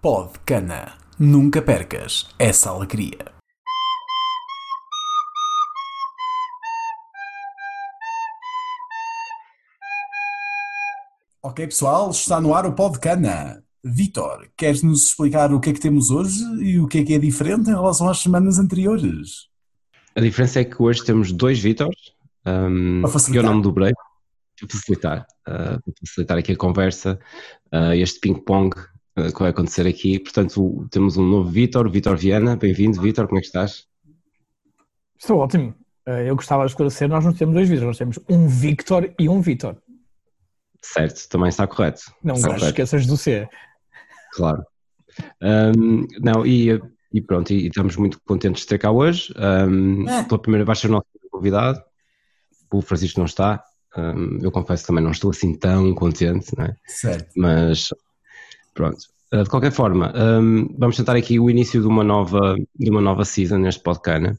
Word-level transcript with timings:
Pod 0.00 0.38
Cana. 0.46 0.96
Nunca 1.18 1.60
percas 1.60 2.28
essa 2.38 2.70
alegria. 2.70 3.32
Ok, 11.42 11.66
pessoal, 11.66 12.10
está 12.12 12.40
no 12.40 12.54
ar 12.54 12.64
o 12.64 12.74
Pod 12.74 13.00
Cana. 13.00 13.60
Vitor, 13.82 14.48
queres 14.56 14.84
nos 14.84 15.08
explicar 15.08 15.52
o 15.52 15.58
que 15.58 15.70
é 15.70 15.72
que 15.72 15.80
temos 15.80 16.12
hoje 16.12 16.44
e 16.62 16.78
o 16.78 16.86
que 16.86 16.98
é 16.98 17.04
que 17.04 17.14
é 17.14 17.18
diferente 17.18 17.68
em 17.68 17.74
relação 17.74 18.08
às 18.08 18.18
semanas 18.18 18.60
anteriores? 18.60 19.48
A 20.14 20.20
diferença 20.20 20.60
é 20.60 20.64
que 20.64 20.80
hoje 20.80 21.04
temos 21.04 21.32
dois 21.32 21.58
Vitors, 21.58 22.14
um, 22.46 23.00
Para 23.00 23.08
que 23.08 23.12
facilitar. 23.14 23.44
eu 23.44 23.50
não 23.50 23.56
me 23.56 23.62
dobrei, 23.64 23.92
para 24.60 24.68
facilitar, 24.68 25.26
uh, 25.48 25.82
para 25.82 25.94
facilitar 26.06 26.38
aqui 26.38 26.52
a 26.52 26.56
conversa, 26.56 27.18
uh, 27.74 27.94
este 27.94 28.20
ping-pong 28.20 28.76
uh, 29.18 29.32
que 29.32 29.38
vai 29.40 29.50
acontecer 29.50 29.86
aqui. 29.86 30.18
Portanto, 30.18 30.62
o- 30.64 30.88
temos 30.88 31.16
um 31.16 31.26
novo 31.26 31.48
Vitor, 31.50 31.86
o 31.86 31.90
Vitor 31.90 32.16
Viana. 32.16 32.56
Bem-vindo, 32.56 33.00
Vitor, 33.00 33.26
como 33.26 33.38
é 33.38 33.40
que 33.40 33.46
estás? 33.46 33.86
Estou 35.18 35.38
ótimo. 35.38 35.74
Eh, 36.06 36.28
Eu 36.30 36.36
gostava 36.36 36.64
de 36.64 36.70
esclarecer, 36.72 37.08
nós 37.08 37.24
não 37.24 37.32
temos 37.32 37.54
dois 37.54 37.68
Vítor, 37.68 37.86
nós 37.86 37.98
temos 37.98 38.18
um 38.28 38.46
Victor 38.48 39.12
e 39.18 39.28
um 39.28 39.40
Vitor. 39.40 39.76
Certo, 40.82 41.28
também 41.28 41.48
está 41.48 41.66
correto. 41.66 42.02
Não 42.22 42.34
Está 42.36 42.48
correto, 42.48 42.66
esqueças 42.66 43.06
do 43.06 43.16
C. 43.16 43.48
claro. 44.32 44.64
Um, 45.42 46.06
não, 46.22 46.46
e, 46.46 46.80
e 47.12 47.20
pronto, 47.20 47.52
e, 47.52 47.64
e 47.64 47.66
estamos 47.66 47.96
muito 47.96 48.20
contentes 48.24 48.62
de 48.62 48.68
ter 48.68 48.78
cá 48.78 48.90
hoje. 48.92 49.34
Um, 49.36 50.08
É. 50.08 50.22
Pela 50.22 50.40
primeira 50.40 50.64
vez, 50.64 50.78
ser 50.78 50.86
o 50.86 50.92
nosso 50.92 51.06
convidado. 51.30 51.82
O 52.72 52.80
Francisco 52.80 53.18
não 53.18 53.26
está. 53.26 53.62
Eu 54.40 54.52
confesso 54.52 54.84
que 54.84 54.86
também 54.86 55.02
não 55.02 55.10
estou 55.10 55.30
assim 55.30 55.54
tão 55.58 55.92
contente, 55.94 56.56
não 56.56 56.66
é? 56.66 56.76
Certo. 56.86 57.32
mas 57.36 57.88
pronto. 58.74 58.98
Uh, 59.32 59.42
De 59.42 59.50
qualquer 59.50 59.72
forma, 59.72 60.12
um, 60.16 60.74
vamos 60.78 60.96
tentar 60.96 61.16
aqui 61.16 61.38
o 61.38 61.50
início 61.50 61.80
de 61.80 61.86
uma 61.86 62.02
nova, 62.02 62.56
de 62.78 62.90
uma 62.90 63.00
nova 63.00 63.24
season 63.24 63.58
neste 63.58 63.82
podcast. 63.82 64.38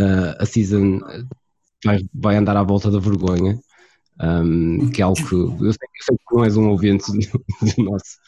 Uh, 0.00 0.34
a 0.38 0.46
season 0.46 1.00
vai, 1.84 1.98
vai 2.14 2.36
andar 2.36 2.56
à 2.56 2.62
volta 2.62 2.90
da 2.90 2.98
vergonha, 2.98 3.58
um, 4.20 4.90
que 4.90 5.02
é 5.02 5.04
algo 5.04 5.16
que 5.16 5.34
eu 5.34 5.48
sei, 5.50 5.64
eu 5.64 5.72
sei 5.72 6.16
que 6.16 6.34
não 6.34 6.44
és 6.44 6.56
um 6.56 6.68
ouvinte 6.68 7.10
do, 7.12 7.84
nosso, 7.84 8.18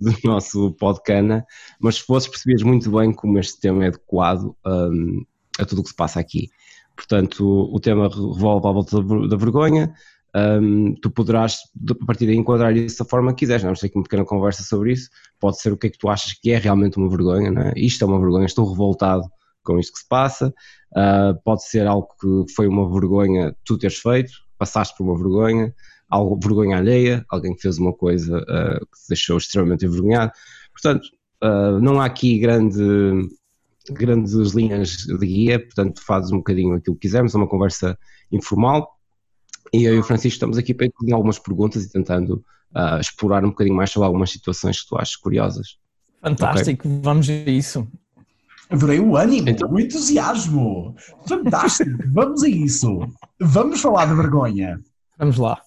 do 0.00 0.14
nosso 0.24 0.72
podcast, 0.72 1.44
mas 1.80 1.96
se 1.96 2.02
fosses 2.02 2.28
perceberes 2.28 2.62
muito 2.62 2.90
bem 2.90 3.12
como 3.12 3.38
este 3.38 3.60
tema 3.60 3.84
é 3.84 3.88
adequado 3.88 4.54
um, 4.66 5.24
a 5.58 5.64
tudo 5.64 5.80
o 5.80 5.84
que 5.84 5.90
se 5.90 5.96
passa 5.96 6.20
aqui. 6.20 6.48
Portanto, 6.96 7.68
o, 7.72 7.80
tema 7.80 8.08
revolve 8.08 8.68
à 8.68 8.72
volta 8.72 9.02
da 9.28 9.36
vergonha, 9.36 9.92
um, 10.34 10.94
tu 11.00 11.10
poderás, 11.10 11.58
de- 11.74 11.92
a 12.00 12.06
partir 12.06 12.26
daí, 12.26 12.36
enquadrar 12.36 12.76
isso 12.76 13.04
da 13.04 13.08
forma 13.08 13.32
que 13.32 13.40
quiseres. 13.40 13.62
Vamos 13.62 13.80
ter 13.80 13.86
aqui 13.86 13.96
uma 13.96 14.02
pequena 14.02 14.24
conversa 14.24 14.62
sobre 14.62 14.92
isso. 14.92 15.08
Pode 15.38 15.60
ser 15.60 15.72
o 15.72 15.76
que 15.76 15.86
é 15.86 15.90
que 15.90 15.98
tu 15.98 16.08
achas 16.08 16.32
que 16.32 16.50
é 16.50 16.58
realmente 16.58 16.96
uma 16.96 17.08
vergonha, 17.08 17.50
não 17.50 17.62
é? 17.62 17.72
Isto 17.76 18.04
é 18.04 18.06
uma 18.06 18.20
vergonha, 18.20 18.46
estou 18.46 18.68
revoltado 18.68 19.24
com 19.62 19.78
isto 19.78 19.92
que 19.92 20.00
se 20.00 20.08
passa. 20.08 20.52
Uh, 20.92 21.40
pode 21.44 21.64
ser 21.64 21.86
algo 21.86 22.08
que 22.20 22.52
foi 22.54 22.66
uma 22.66 22.90
vergonha 22.92 23.54
tu 23.64 23.78
teres 23.78 23.98
feito, 23.98 24.32
passaste 24.58 24.96
por 24.96 25.04
uma 25.04 25.16
vergonha, 25.16 25.74
algo 26.08 26.38
vergonha 26.40 26.78
alheia, 26.78 27.24
alguém 27.30 27.54
que 27.54 27.62
fez 27.62 27.78
uma 27.78 27.92
coisa 27.92 28.38
uh, 28.38 28.86
que 28.86 29.00
te 29.00 29.08
deixou 29.08 29.38
extremamente 29.38 29.86
envergonhado. 29.86 30.32
Portanto, 30.72 31.04
uh, 31.42 31.80
não 31.80 32.00
há 32.00 32.06
aqui 32.06 32.38
grande 32.38 33.28
grandes 33.90 34.52
linhas 34.54 34.90
de 34.90 35.26
guia, 35.26 35.58
portanto 35.58 36.00
fazes 36.06 36.32
um 36.32 36.38
bocadinho 36.38 36.74
aquilo 36.74 36.96
que 36.96 37.02
quisermos, 37.02 37.34
é 37.34 37.38
uma 37.38 37.46
conversa 37.46 37.98
informal 38.32 38.93
e 39.72 39.84
eu 39.84 39.94
e 39.94 39.98
o 39.98 40.02
Francisco 40.02 40.34
estamos 40.36 40.58
aqui 40.58 40.72
para 40.74 40.86
incluir 40.86 41.12
algumas 41.12 41.38
perguntas 41.38 41.84
e 41.84 41.90
tentando 41.90 42.44
ah, 42.74 42.98
explorar 43.00 43.44
um 43.44 43.48
bocadinho 43.50 43.76
mais 43.76 43.90
sobre 43.90 44.06
algumas 44.06 44.30
situações 44.30 44.82
que 44.82 44.88
tu 44.88 44.96
achas 44.96 45.16
curiosas. 45.16 45.76
Fantástico, 46.20 46.88
vamos 47.02 47.28
a 47.28 47.32
isso. 47.32 47.86
Adorei 48.70 48.98
o 48.98 49.16
ânimo, 49.16 49.48
Então- 49.48 49.70
o 49.70 49.78
entusiasmo. 49.78 50.94
Fantástico, 51.28 51.90
vamos 52.12 52.42
a 52.42 52.48
isso. 52.48 52.98
Vamos 53.40 53.80
falar 53.80 54.06
da 54.06 54.14
vergonha. 54.14 54.80
Vamos 55.18 55.36
lá. 55.38 55.60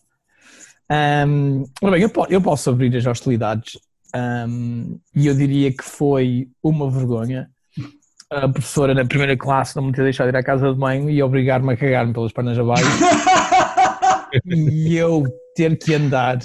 Ora 1.81 1.91
bem, 1.91 2.01
eu, 2.01 2.09
po- 2.09 2.27
eu 2.29 2.41
posso 2.41 2.69
abrir 2.69 2.95
as 2.95 3.05
hostilidades 3.05 3.77
ahm, 4.15 4.95
e 5.15 5.27
eu 5.27 5.35
diria 5.35 5.71
que 5.71 5.83
foi 5.83 6.47
uma 6.63 6.89
vergonha 6.89 7.49
a 8.29 8.47
professora 8.49 8.93
na 8.93 9.05
primeira 9.05 9.37
classe 9.37 9.75
não 9.75 9.83
me 9.83 9.91
ter 9.93 10.03
deixado 10.03 10.27
ir 10.29 10.35
à 10.35 10.43
casa 10.43 10.73
de 10.73 10.77
banho 10.79 11.09
e 11.09 11.21
obrigar-me 11.23 11.71
a 11.73 11.77
cagar-me 11.77 12.11
pelas 12.13 12.31
pernas 12.33 12.57
abaixo 12.59 12.83
e 14.47 14.95
eu 14.97 15.23
ter 15.55 15.77
que 15.77 15.93
andar, 15.93 16.39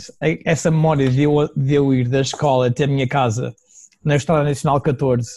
essa 0.44 0.70
memória 0.70 1.08
de 1.08 1.22
eu, 1.22 1.48
de 1.56 1.74
eu 1.74 1.92
ir 1.94 2.08
da 2.08 2.20
escola 2.20 2.66
até 2.68 2.84
a 2.84 2.86
minha 2.86 3.06
casa 3.06 3.54
na 4.04 4.16
Estrada 4.16 4.42
Nacional 4.44 4.80
14 4.80 5.28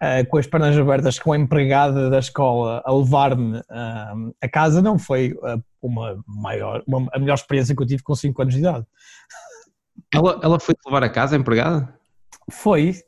eh, 0.00 0.24
com 0.24 0.38
as 0.38 0.46
pernas 0.46 0.76
abertas 0.76 1.18
com 1.18 1.32
a 1.32 1.38
empregada 1.38 2.10
da 2.10 2.18
escola 2.18 2.82
a 2.84 2.92
levar-me 2.92 3.60
ah, 3.70 4.14
a 4.42 4.48
casa 4.48 4.80
não 4.82 4.98
foi 4.98 5.38
ah, 5.44 5.58
uma 5.80 6.18
maior, 6.26 6.82
uma- 6.86 7.08
a 7.12 7.18
melhor 7.18 7.34
experiência 7.34 7.74
que 7.76 7.82
eu 7.82 7.86
tive 7.86 8.02
com 8.02 8.14
5 8.14 8.42
anos 8.42 8.54
de 8.54 8.60
idade. 8.60 8.84
Ela, 10.12 10.40
ela 10.42 10.60
foi-te 10.60 10.80
levar 10.86 11.02
a 11.04 11.08
casa, 11.08 11.36
a 11.36 11.38
empregada? 11.38 11.94
Foi, 12.50 12.92
Tu 12.92 13.02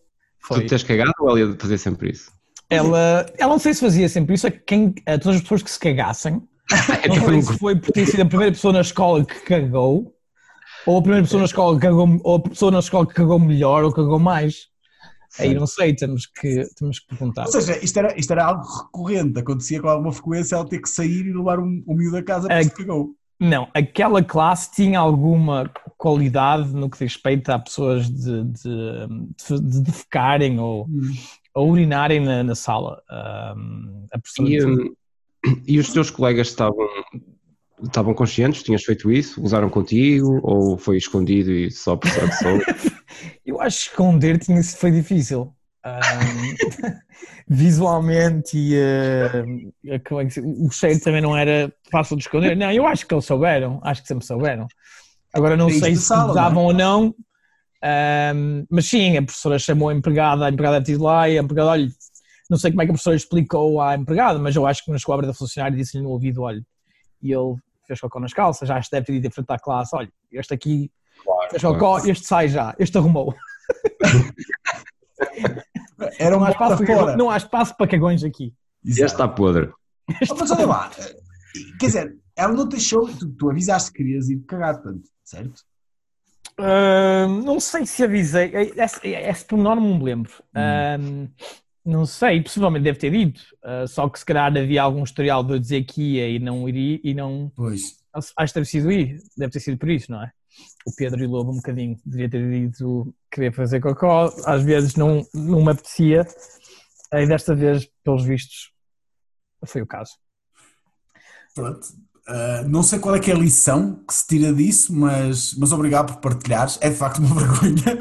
foi. 0.55 0.61
te 0.63 0.69
tens 0.69 0.83
cagado 0.83 1.13
ou 1.21 1.31
ela 1.31 1.41
ia 1.41 1.57
fazer 1.59 1.79
sempre 1.79 2.11
isso? 2.13 2.31
Ela, 2.71 3.27
ela 3.39 3.53
não 3.53 3.59
sei 3.59 3.73
se 3.75 3.81
fazia 3.81 4.09
sempre 4.09 4.35
isso, 4.35 4.47
a 4.47 4.51
quem, 4.51 4.95
a 5.07 5.19
todas 5.19 5.37
as 5.37 5.43
pessoas 5.43 5.63
que 5.63 5.71
se 5.71 5.79
cagassem, 5.81 6.37
É 6.37 6.41
não 7.09 7.15
tipo 7.15 7.27
sei 7.27 7.35
um- 7.39 7.43
se 7.43 7.59
foi 7.59 7.77
por 7.77 7.91
ter 7.93 8.07
sido 8.07 8.23
a 8.23 8.27
primeira 8.27 8.53
pessoa 8.53 8.73
na 8.73 8.81
escola 8.81 9.25
que 9.25 9.41
cagou, 9.41 10.15
ou 10.87 10.99
a 10.99 11.03
primeira 11.03 11.25
pessoa 11.25 11.41
na 11.41 11.47
escola 11.47 11.75
que 11.77 11.83
cagou, 11.87 12.21
ou 12.25 12.37
a 12.37 12.41
pessoa 12.41 12.71
na 12.71 12.79
escola 12.81 13.07
que 13.07 13.15
cagou 13.15 13.39
melhor 13.39 13.85
ou 13.85 13.93
cagou 13.93 14.19
mais. 14.19 14.69
Aí 15.39 15.55
não 15.55 15.67
sei, 15.67 15.95
temos 15.95 16.27
que, 16.27 16.65
temos 16.77 17.01
que 17.01 17.07
perguntar. 17.09 17.45
Ou 17.47 17.53
seja, 17.53 17.79
isto 17.85 17.99
era, 17.99 18.19
isto 18.19 18.31
era 18.33 18.47
algo 18.47 18.63
recorrente, 18.65 19.39
acontecia 19.39 19.81
com 19.81 19.89
alguma 19.89 20.11
frequência 20.13 20.57
ela 20.57 20.67
ter 20.69 20.81
que 20.81 20.89
sair 20.89 21.27
e 21.27 21.33
levar 21.33 21.61
um, 21.61 21.85
um 21.87 21.95
miúdo 21.95 22.17
a 22.17 22.23
casa 22.23 22.49
porque 22.49 22.61
É. 22.61 22.63
se 22.65 22.75
cagou. 22.75 23.11
Não, 23.41 23.69
aquela 23.73 24.21
classe 24.25 24.73
tinha 24.73 24.99
alguma 24.99 25.71
qualidade 25.97 26.73
no 26.75 26.91
que 26.91 26.99
diz 26.99 27.13
respeito 27.13 27.51
a 27.51 27.59
pessoas 27.59 28.11
de, 28.11 28.43
de, 28.45 29.07
de, 29.49 29.61
de 29.61 29.81
defecarem 29.83 30.59
ou, 30.59 30.89
ou 31.55 31.71
urinarem 31.71 32.19
na, 32.19 32.43
na 32.43 32.55
sala. 32.57 33.01
Ahm, 33.09 34.07
a 34.13 34.19
professora 34.19 34.49
E, 34.49 34.65
hum, 34.65 34.93
e 35.67 35.79
os 35.79 35.93
teus 35.93 36.11
colegas 36.11 36.49
estavam, 36.49 36.87
estavam 37.83 38.15
conscientes? 38.15 38.63
Tinhas 38.63 38.83
feito 38.85 39.11
isso? 39.11 39.43
Usaram 39.43 39.69
contigo? 39.71 40.41
Ou 40.43 40.77
foi 40.79 40.97
escondido 40.97 41.51
e 41.53 41.71
só 41.71 41.97
que 41.97 42.09
soube? 42.09 42.65
Eu 43.45 43.61
acho 43.61 43.85
que 43.85 43.91
esconder 43.91 44.39
tinha 44.39 44.63
foi 44.63 44.91
difícil. 44.91 45.53
Visualmente 47.49 48.59
e 48.59 49.99
como 50.07 50.21
é 50.21 50.25
que 50.27 50.31
se- 50.33 50.41
o 50.41 50.71
cheiro 50.71 51.01
também 51.01 51.23
não 51.23 51.37
era 51.37 51.73
fácil 51.91 52.17
de 52.17 52.23
esconder. 52.25 52.57
Não, 52.57 52.71
eu 52.71 52.87
acho 52.87 53.07
que 53.07 53.15
eles 53.15 53.25
souberam, 53.25 53.81
acho 53.83 54.03
que 54.03 54.09
sempre 54.09 54.27
souberam. 54.27 54.67
Agora 55.33 55.57
não 55.57 55.69
Tens 55.69 55.81
sei 55.81 55.93
de 55.93 55.99
se 55.99 56.05
sala, 56.05 56.31
usavam 56.33 56.63
não 56.65 56.71
é? 56.71 56.73
ou 56.73 56.73
não, 56.75 57.15
ahm, 57.83 58.65
mas 58.71 58.87
sim, 58.87 59.17
a 59.17 59.23
professora 59.23 59.59
chamou 59.59 59.89
a 59.89 59.95
empregada, 59.95 60.45
a 60.47 60.51
empregada 60.51 60.85
lá 60.99 61.29
e 61.29 61.39
a 61.39 61.43
empregada, 61.43 61.71
olha, 61.71 61.89
não 62.49 62.57
sei 62.57 62.71
como 62.71 62.83
é 62.83 62.87
que 62.87 62.91
a 62.91 62.95
professora 62.95 63.17
explicou 63.17 63.81
à 63.81 63.95
empregada, 63.95 64.39
mas 64.39 64.57
eu 64.57 64.67
acho 64.67 64.85
que 64.85 64.91
na 64.91 64.97
escola 64.97 65.23
da 65.23 65.35
funcionária 65.35 65.77
disse-lhe 65.77 66.03
no 66.03 66.11
ouvido, 66.11 66.43
olha, 66.43 66.65
e 67.23 67.33
ele 67.33 67.57
fez 67.87 68.01
cocô 68.01 68.21
nas 68.21 68.33
calças, 68.33 68.69
já 68.69 68.81
deve 68.91 69.07
ter 69.07 69.15
ido 69.15 69.27
em 69.27 69.31
frente 69.31 69.51
à 69.51 69.59
classe, 69.59 69.95
olha, 69.95 70.11
este 70.33 70.55
aqui 70.55 70.91
fez 71.51 71.63
cocô, 71.63 71.99
este 71.99 72.27
sai 72.27 72.49
já, 72.49 72.75
este 72.79 72.97
arrumou. 72.97 73.35
Era 76.19 76.37
Não 76.37 76.43
um 76.43 76.45
há, 76.45 76.51
espaço 76.51 76.85
para 76.85 77.17
não 77.17 77.31
há 77.31 77.37
espaço 77.37 77.77
para 77.77 77.89
cagões 77.89 78.23
aqui. 78.23 78.55
Este 78.85 79.03
está 79.03 79.27
podre. 79.27 79.73
Oh, 80.31 80.35
mas 80.39 80.51
olha 80.53 80.67
lá, 80.67 80.91
quer 81.79 81.87
dizer, 81.87 82.17
ela 82.37 82.53
não 82.53 82.67
deixou, 82.67 83.09
tu, 83.09 83.29
tu 83.31 83.51
avisaste 83.51 83.91
que 83.91 83.99
querias 83.99 84.31
ir 84.31 84.39
cagar, 84.47 84.81
portanto, 84.81 85.09
certo? 85.25 85.65
Ahm, 86.59 87.43
não 87.45 87.61
sei 87.61 87.85
se 87.85 88.03
avisei, 88.03 88.53
esse, 88.77 89.07
esse 89.07 89.45
pormenor 89.45 89.77
não 89.77 89.99
me 89.99 90.05
lembro. 90.05 90.33
Ahm, 90.55 91.29
não 91.89 92.05
sei, 92.05 92.43
possivelmente 92.43 92.85
deve 92.85 92.99
ter 92.99 93.15
ido, 93.15 93.41
ah, 93.65 93.87
só 93.87 94.07
que 94.11 94.19
se 94.19 94.25
calhar 94.25 94.55
havia 94.55 94.83
algum 94.83 95.03
historial 95.03 95.43
de 95.43 95.55
eu 95.55 95.59
dizer 95.59 95.85
que 95.85 96.03
ia 96.03 96.29
e 96.29 96.39
não 96.39 96.69
iria 96.69 97.01
e 97.03 97.15
não. 97.15 97.51
Pois. 97.57 97.97
Acho 98.13 98.53
que 98.53 98.61
deve, 98.61 98.67
sido 98.67 98.93
ir, 98.93 99.19
deve 99.37 99.53
ter 99.53 99.61
sido 99.61 99.79
por 99.79 99.89
isso, 99.89 100.13
não 100.13 100.23
é? 100.23 100.31
O 100.87 100.95
Pedro 100.95 101.23
e 101.23 101.27
o 101.27 101.31
Lobo 101.31 101.53
um 101.53 101.57
bocadinho 101.57 101.99
devia 102.05 102.29
ter 102.29 102.43
ido 102.53 103.15
querer 103.31 103.53
fazer 103.53 103.81
cocó, 103.81 104.31
às 104.45 104.63
vezes 104.63 104.97
não, 104.97 105.25
não 105.33 105.65
me 105.65 105.71
apetecia, 105.71 106.27
e 107.13 107.27
desta 107.27 107.55
vez, 107.55 107.89
pelos 108.05 108.25
vistos, 108.25 108.71
foi 109.65 109.81
o 109.81 109.87
caso. 109.87 110.13
Pronto. 111.55 111.87
Ah, 112.27 112.65
não 112.69 112.83
sei 112.83 112.99
qual 112.99 113.17
é 113.17 113.21
que 113.21 113.31
é 113.31 113.35
a 113.35 113.39
lição 113.39 114.05
que 114.07 114.13
se 114.13 114.27
tira 114.27 114.53
disso, 114.53 114.95
mas, 114.95 115.55
mas 115.55 115.73
obrigado 115.73 116.13
por 116.13 116.21
partilhares. 116.21 116.79
É 116.83 116.91
de 116.91 116.97
facto 116.97 117.19
uma 117.19 117.35
vergonha. 117.41 117.99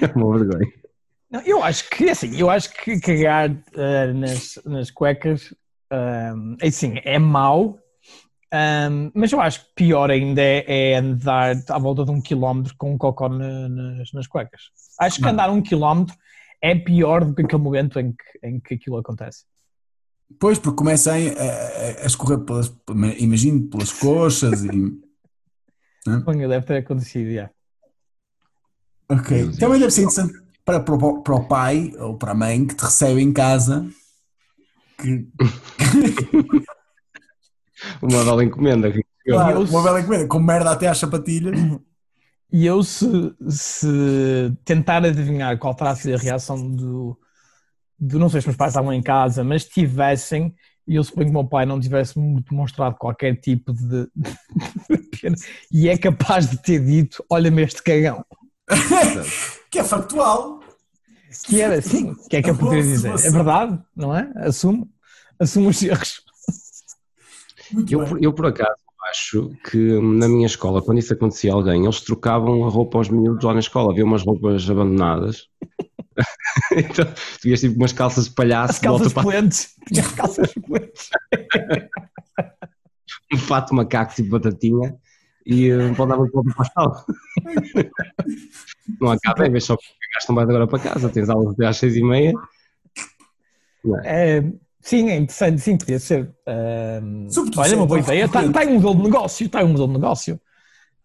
É 0.00 0.18
uma 0.18 0.38
vergonha. 0.38 0.81
Não, 1.32 1.40
eu 1.40 1.62
acho 1.64 1.88
que 1.88 2.10
assim, 2.10 2.38
eu 2.38 2.50
acho 2.50 2.70
que 2.70 3.00
cagar 3.00 3.50
ah, 3.74 4.12
nas, 4.12 4.60
nas 4.66 4.90
cuecas 4.90 5.54
ah, 5.90 6.34
é 6.60 6.68
assim, 6.68 7.00
é 7.04 7.18
mau, 7.18 7.78
Um, 8.54 9.10
mas 9.14 9.32
eu 9.32 9.40
acho 9.40 9.60
que 9.60 9.74
pior 9.74 10.10
ainda 10.10 10.42
é, 10.42 10.64
é, 10.68 10.96
andar 10.96 11.56
à 11.70 11.78
volta 11.78 12.04
de 12.04 12.10
um 12.10 12.20
quilómetro 12.20 12.74
com 12.76 12.92
um 12.92 12.98
cocó 12.98 13.26
na, 13.26 13.66
nas, 13.66 14.12
nas 14.12 14.26
cuecas. 14.26 14.64
Acho 15.00 15.22
que 15.22 15.26
andar 15.26 15.50
um 15.50 15.62
quilómetro 15.62 16.14
é 16.60 16.74
pior 16.74 17.24
do 17.24 17.34
que 17.34 17.40
aquele 17.40 17.62
momento 17.62 17.98
em 17.98 18.12
que, 18.12 18.46
em 18.46 18.60
que 18.60 18.74
aquilo 18.74 18.98
acontece. 18.98 19.46
Pois, 20.38 20.58
porque 20.58 20.76
começa 20.76 21.12
a, 21.12 21.16
a, 21.16 22.02
a 22.02 22.06
escorrer, 22.06 22.40
pelas, 22.40 22.70
imagino, 23.18 23.68
pelas 23.70 23.92
coxas 23.92 24.64
e. 24.64 24.70
Né? 26.04 26.48
Deve 26.48 26.66
ter 26.66 26.78
acontecido, 26.78 27.32
já. 27.32 27.48
Ok. 29.08 29.52
Também 29.56 29.78
deve 29.78 29.92
ser 29.92 30.02
interessante 30.02 30.41
para, 30.64 30.80
para, 30.80 30.96
para 30.96 31.34
o 31.34 31.46
pai 31.46 31.92
ou 31.98 32.16
para 32.16 32.32
a 32.32 32.34
mãe 32.34 32.66
que 32.66 32.74
te 32.74 32.84
recebe 32.84 33.20
em 33.20 33.32
casa 33.32 33.86
que. 35.02 35.28
uma 38.02 38.24
bela 38.24 38.44
encomenda. 38.44 38.92
Claro, 39.24 39.62
uma 39.62 39.84
bela 39.84 40.00
encomenda, 40.00 40.26
com 40.26 40.40
merda 40.40 40.72
até 40.72 40.88
às 40.88 40.98
sapatilhas. 40.98 41.56
E 42.52 42.66
eu, 42.66 42.82
se, 42.82 43.06
se 43.48 44.52
tentar 44.64 45.04
adivinhar 45.04 45.56
qual 45.60 45.76
terá 45.76 45.94
sido 45.94 46.16
a 46.16 46.18
reação 46.18 46.68
do, 46.68 47.16
do. 47.96 48.18
Não 48.18 48.28
sei 48.28 48.40
se 48.40 48.48
meus 48.48 48.56
pais 48.56 48.72
estavam 48.72 48.92
em 48.92 49.00
casa, 49.00 49.44
mas 49.44 49.64
tivessem, 49.64 50.52
e 50.88 50.96
eu 50.96 51.04
suponho 51.04 51.26
que 51.26 51.30
o 51.30 51.34
meu 51.34 51.48
pai 51.48 51.64
não 51.64 51.78
tivesse 51.78 52.14
demonstrado 52.50 52.96
qualquer 52.96 53.36
tipo 53.36 53.72
de, 53.72 54.08
pena, 55.22 55.36
e 55.70 55.88
é 55.88 55.96
capaz 55.96 56.50
de 56.50 56.60
ter 56.60 56.84
dito: 56.84 57.24
Olha-me 57.30 57.62
este 57.62 57.80
cagão. 57.80 58.24
que 59.70 59.78
é 59.78 59.84
factual. 59.84 60.60
Que 61.46 61.60
era 61.60 61.78
assim, 61.78 62.10
o 62.10 62.28
que 62.28 62.36
é 62.36 62.42
que 62.42 62.50
eu 62.50 62.56
poderia 62.56 62.82
dizer? 62.82 63.08
É 63.08 63.30
verdade, 63.30 63.78
não 63.96 64.14
é? 64.14 64.30
Assumo, 64.36 64.88
assumo 65.38 65.70
os 65.70 65.82
erros. 65.82 66.22
Eu, 67.88 68.18
eu, 68.18 68.32
por 68.34 68.46
acaso, 68.46 68.76
acho 69.08 69.50
que 69.70 69.98
na 70.00 70.28
minha 70.28 70.46
escola, 70.46 70.82
quando 70.82 70.98
isso 70.98 71.12
acontecia 71.12 71.52
a 71.52 71.54
alguém, 71.54 71.84
eles 71.84 72.02
trocavam 72.02 72.64
a 72.64 72.68
roupa 72.68 72.98
aos 72.98 73.08
miúdos 73.08 73.44
lá 73.44 73.54
na 73.54 73.60
escola. 73.60 73.92
Havia 73.92 74.04
umas 74.04 74.22
roupas 74.22 74.68
abandonadas. 74.68 75.48
então, 76.76 77.06
tu 77.06 77.42
vias 77.44 77.60
tipo 77.60 77.76
umas 77.76 77.92
calças 77.92 78.26
de 78.26 78.34
palhaço. 78.34 78.72
As 78.72 78.78
calças 78.78 79.12
poentes. 79.14 79.74
Tinha 79.90 80.06
calças 80.10 80.52
poentes. 80.52 81.08
um 83.32 83.38
fato 83.38 83.74
macaco 83.74 84.14
tipo 84.14 84.30
batatinha 84.30 84.96
e 85.44 85.70
voltava 85.94 86.26
para 86.28 86.40
o 86.40 86.54
pastel. 86.54 86.92
não 89.00 89.10
acaba, 89.10 89.46
é 89.46 89.50
vez 89.50 89.64
só 89.64 89.76
que 89.76 89.84
gastam 90.14 90.34
mais 90.34 90.48
agora 90.48 90.66
para 90.66 90.78
casa, 90.78 91.08
tens 91.08 91.28
aulas 91.28 91.54
até 91.54 91.66
às 91.66 91.76
seis 91.76 91.96
e 91.96 92.02
meia. 92.02 92.32
É? 94.04 94.38
é, 94.38 94.52
sim, 94.80 95.10
é 95.10 95.16
interessante, 95.16 95.60
sim, 95.60 95.76
podia 95.76 95.98
ser. 95.98 96.34
Uh, 96.46 97.28
olha, 97.56 97.76
uma 97.76 97.86
boa 97.86 98.00
ideia. 98.00 98.24
Está, 98.24 98.44
está 98.44 98.62
um 98.62 98.74
modelo 98.74 98.96
de 98.96 99.02
negócio, 99.02 99.46
está 99.46 99.64
um 99.64 99.68
modelo 99.68 99.88
de 99.88 99.94
negócio. 99.94 100.40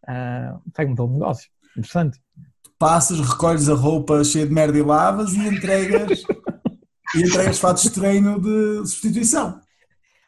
Uh, 0.03 0.61
está 0.67 0.83
um 0.83 0.89
modelo 0.89 1.07
de 1.07 1.13
negócio, 1.13 1.49
interessante. 1.75 2.19
Passas, 2.79 3.19
recolhes 3.19 3.69
a 3.69 3.73
roupa 3.73 4.23
cheia 4.23 4.45
de 4.45 4.53
merda 4.53 4.77
e 4.77 4.83
lavas 4.83 5.33
e 5.33 5.47
entregas, 5.47 6.21
e 7.15 7.21
entregas 7.21 7.59
fatos 7.59 7.83
de 7.83 7.89
treino 7.89 8.39
de 8.39 8.87
substituição. 8.87 9.59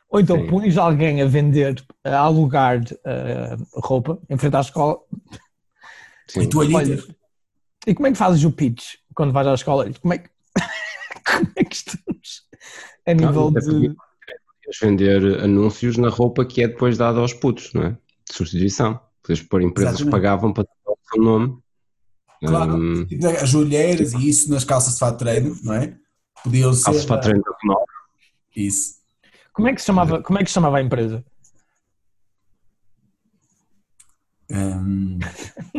Ou 0.10 0.20
então 0.20 0.48
pões 0.48 0.78
alguém 0.78 1.22
a 1.22 1.26
vender, 1.26 1.84
a 2.04 2.18
alugar 2.18 2.82
uh, 2.82 3.80
roupa 3.80 4.20
em 4.28 4.38
frente 4.38 4.56
à 4.56 4.62
escola. 4.62 5.00
Sim. 6.28 6.42
E 6.42 6.50
toalhitas. 6.50 7.08
E 7.86 7.94
como 7.94 8.08
é 8.08 8.12
que 8.12 8.18
fazes 8.18 8.44
o 8.44 8.52
pitch 8.52 8.96
quando 9.14 9.32
vais 9.32 9.48
à 9.48 9.54
escola? 9.54 9.90
Como 10.02 10.14
é 10.14 10.18
que, 10.18 10.30
como 11.26 11.52
é 11.56 11.64
que 11.64 11.76
estamos 11.76 12.44
a 13.06 13.14
nível 13.14 13.52
não, 13.52 13.54
de. 13.54 13.96
vender 14.82 15.44
anúncios 15.44 15.98
na 15.98 16.10
roupa 16.10 16.46
que 16.46 16.64
é 16.64 16.68
depois 16.68 16.98
dada 16.98 17.20
aos 17.20 17.34
putos, 17.34 17.72
não 17.74 17.84
é? 17.84 17.90
De 17.92 18.36
substituição. 18.36 19.00
Podes 19.24 19.44
pôr 19.44 19.62
empresas 19.62 19.96
Exatamente. 19.96 20.16
que 20.16 20.22
pagavam 20.22 20.54
para 20.54 20.64
ter 20.64 20.72
o 20.88 20.98
seu 21.14 21.24
nome. 21.24 21.58
Claro, 22.44 22.78
um... 22.78 23.06
as 23.42 23.54
olheiras 23.54 24.14
e 24.14 24.30
isso 24.30 24.50
nas 24.50 24.64
calças 24.64 24.94
de 24.94 25.00
fato 25.00 25.20
treino, 25.20 25.56
não 25.64 25.74
é? 25.74 25.96
Podiam 26.44 26.74
ser. 26.74 26.86
Calças 26.86 27.02
de 27.04 27.08
fato 27.08 27.24
treino 27.24 27.44
da 27.44 27.76
Isso. 28.56 28.99
Como 29.60 29.68
é 29.68 29.74
que 29.74 29.82
se 29.82 29.88
chamava, 29.88 30.24
como 30.24 30.40
é 30.40 30.42
que 30.42 30.50
se 30.50 30.54
chamava 30.54 30.78
a 30.78 30.82
empresa? 30.82 31.22
Um... 34.50 35.20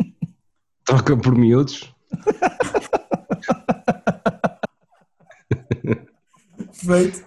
Troca 0.85 1.17
por 1.17 1.35
miúdos. 1.35 1.91
Feito. 6.73 7.25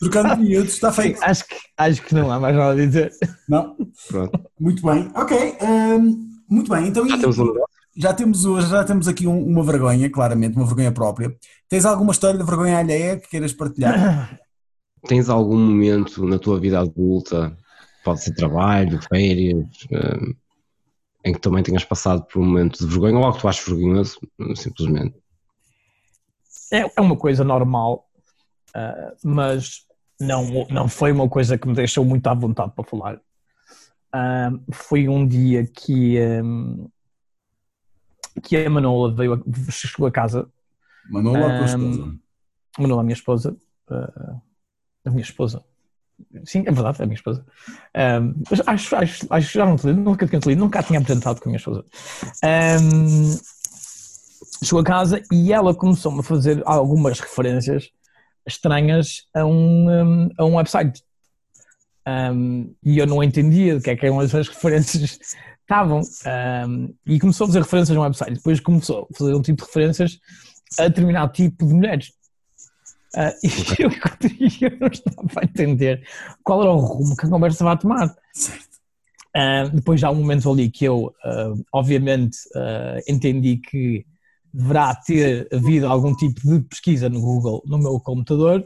Trocando 0.00 0.36
miúdos, 0.38 0.72
está 0.72 0.92
feito. 0.92 1.22
Acho, 1.22 1.46
que, 1.46 1.54
acho 1.78 2.02
que 2.02 2.12
não 2.12 2.28
há 2.32 2.40
mais 2.40 2.56
nada 2.56 2.72
a 2.72 2.74
dizer. 2.74 3.12
Não? 3.48 3.76
Pronto. 4.08 4.50
Muito 4.58 4.84
bem. 4.84 5.08
Ok. 5.14 5.58
Um, 5.62 6.28
muito 6.50 6.72
bem. 6.72 6.88
Então, 6.88 7.08
já 7.08 7.18
temos 7.18 7.38
um 7.38 7.44
negócio. 7.44 7.74
Já 7.96 8.12
temos, 8.12 8.42
já 8.42 8.82
temos 8.82 9.06
aqui 9.06 9.28
um, 9.28 9.46
uma 9.46 9.62
vergonha, 9.62 10.10
claramente, 10.10 10.56
uma 10.56 10.66
vergonha 10.66 10.90
própria. 10.90 11.32
Tens 11.68 11.84
alguma 11.84 12.10
história 12.10 12.36
de 12.36 12.44
vergonha 12.44 12.78
alheia 12.78 13.16
que 13.16 13.28
queiras 13.28 13.52
partilhar? 13.52 14.40
tens 15.06 15.28
algum 15.28 15.58
momento 15.58 16.24
na 16.26 16.38
tua 16.38 16.58
vida 16.58 16.80
adulta, 16.80 17.56
pode 18.04 18.22
ser 18.22 18.34
trabalho, 18.34 19.00
férias, 19.02 19.66
um, 19.90 20.34
em 21.24 21.32
que 21.32 21.40
também 21.40 21.62
tenhas 21.62 21.84
passado 21.84 22.22
por 22.24 22.40
um 22.40 22.44
momento 22.44 22.78
de 22.78 22.86
vergonha 22.86 23.16
ou 23.16 23.24
algo 23.24 23.36
que 23.36 23.42
tu 23.42 23.48
achas 23.48 23.66
vergonhoso, 23.66 24.20
simplesmente? 24.56 25.16
É, 26.72 26.84
é 26.96 27.00
uma 27.00 27.16
coisa 27.16 27.42
normal, 27.42 28.06
uh, 28.76 29.16
mas 29.22 29.86
não, 30.20 30.66
não 30.68 30.88
foi 30.88 31.12
uma 31.12 31.28
coisa 31.28 31.56
que 31.56 31.66
me 31.66 31.74
deixou 31.74 32.04
muito 32.04 32.26
à 32.26 32.34
vontade 32.34 32.72
para 32.74 32.84
falar. 32.84 33.16
Uh, 34.14 34.72
foi 34.72 35.08
um 35.08 35.26
dia 35.26 35.66
que, 35.66 36.20
um, 36.20 36.88
que 38.42 38.56
a 38.56 38.70
Manola 38.70 39.14
veio 39.14 39.34
a, 39.34 39.70
chegou 39.70 40.06
a 40.06 40.10
casa. 40.10 40.48
Manola, 41.10 41.54
a 41.54 41.56
tua 41.56 41.66
esposa? 41.66 42.18
Manola, 42.78 43.00
a 43.00 43.04
minha 43.04 43.14
esposa. 43.14 43.56
Uh, 43.90 44.40
a 45.04 45.10
minha 45.10 45.22
esposa. 45.22 45.62
Sim, 46.44 46.64
é 46.66 46.70
verdade, 46.70 47.00
é 47.00 47.04
a 47.04 47.06
minha 47.06 47.16
esposa. 47.16 47.44
Um, 48.22 48.42
acho, 48.66 48.96
acho, 48.96 49.26
acho 49.28 49.52
já 49.52 49.66
não 49.66 49.76
te 49.76 49.86
li, 49.86 49.92
nunca 49.92 50.26
tinha 50.26 50.40
te 50.40 50.48
lido, 50.48 50.60
nunca 50.60 50.82
tinha 50.82 50.98
apresentado 50.98 51.40
com 51.40 51.48
a 51.48 51.50
minha 51.50 51.58
esposa. 51.58 51.84
Um, 52.44 53.36
chegou 54.64 54.80
a 54.80 54.84
casa 54.84 55.22
e 55.32 55.52
ela 55.52 55.74
começou-me 55.74 56.20
a 56.20 56.22
fazer 56.22 56.62
algumas 56.64 57.18
referências 57.20 57.90
estranhas 58.46 59.26
a 59.34 59.44
um, 59.44 60.28
a 60.38 60.44
um 60.44 60.56
website. 60.56 61.02
Um, 62.06 62.74
e 62.84 62.98
eu 62.98 63.06
não 63.06 63.22
entendia 63.22 63.76
o 63.76 63.80
que 63.80 63.90
é 63.90 63.96
que 63.96 64.06
eram 64.06 64.20
essas 64.20 64.48
referências 64.48 65.18
estavam. 65.60 66.00
Um, 66.68 66.94
e 67.06 67.18
começou 67.18 67.44
a 67.44 67.48
fazer 67.48 67.60
referências 67.60 67.96
a 67.96 68.00
um 68.00 68.04
website. 68.04 68.34
Depois 68.34 68.60
começou 68.60 69.08
a 69.10 69.16
fazer 69.16 69.34
um 69.34 69.42
tipo 69.42 69.62
de 69.62 69.66
referências 69.66 70.18
a 70.78 70.88
determinado 70.88 71.32
tipo 71.32 71.66
de 71.66 71.74
mulheres. 71.74 72.12
Uh, 73.14 73.30
e 73.44 73.48
eu, 73.82 73.90
eu 74.70 74.78
não 74.80 74.88
estava 74.88 75.40
a 75.40 75.44
entender 75.44 76.04
qual 76.42 76.62
era 76.62 76.70
o 76.72 76.78
rumo 76.78 77.16
que 77.16 77.26
a 77.26 77.30
conversa 77.30 77.64
vai 77.64 77.78
tomar. 77.78 78.08
Uh, 78.08 79.70
depois 79.72 80.00
já 80.00 80.08
há 80.08 80.10
um 80.10 80.16
momento 80.16 80.50
ali 80.50 80.68
que 80.68 80.84
eu, 80.84 81.14
uh, 81.24 81.64
obviamente, 81.72 82.36
entendi 83.08 83.58
que 83.58 84.04
deverá 84.52 84.94
ter 84.94 85.48
havido 85.52 85.86
algum 85.86 86.14
tipo 86.14 86.40
de 86.40 86.60
pesquisa 86.60 87.08
no 87.08 87.20
Google 87.20 87.62
no 87.66 87.78
meu 87.78 87.98
computador, 87.98 88.64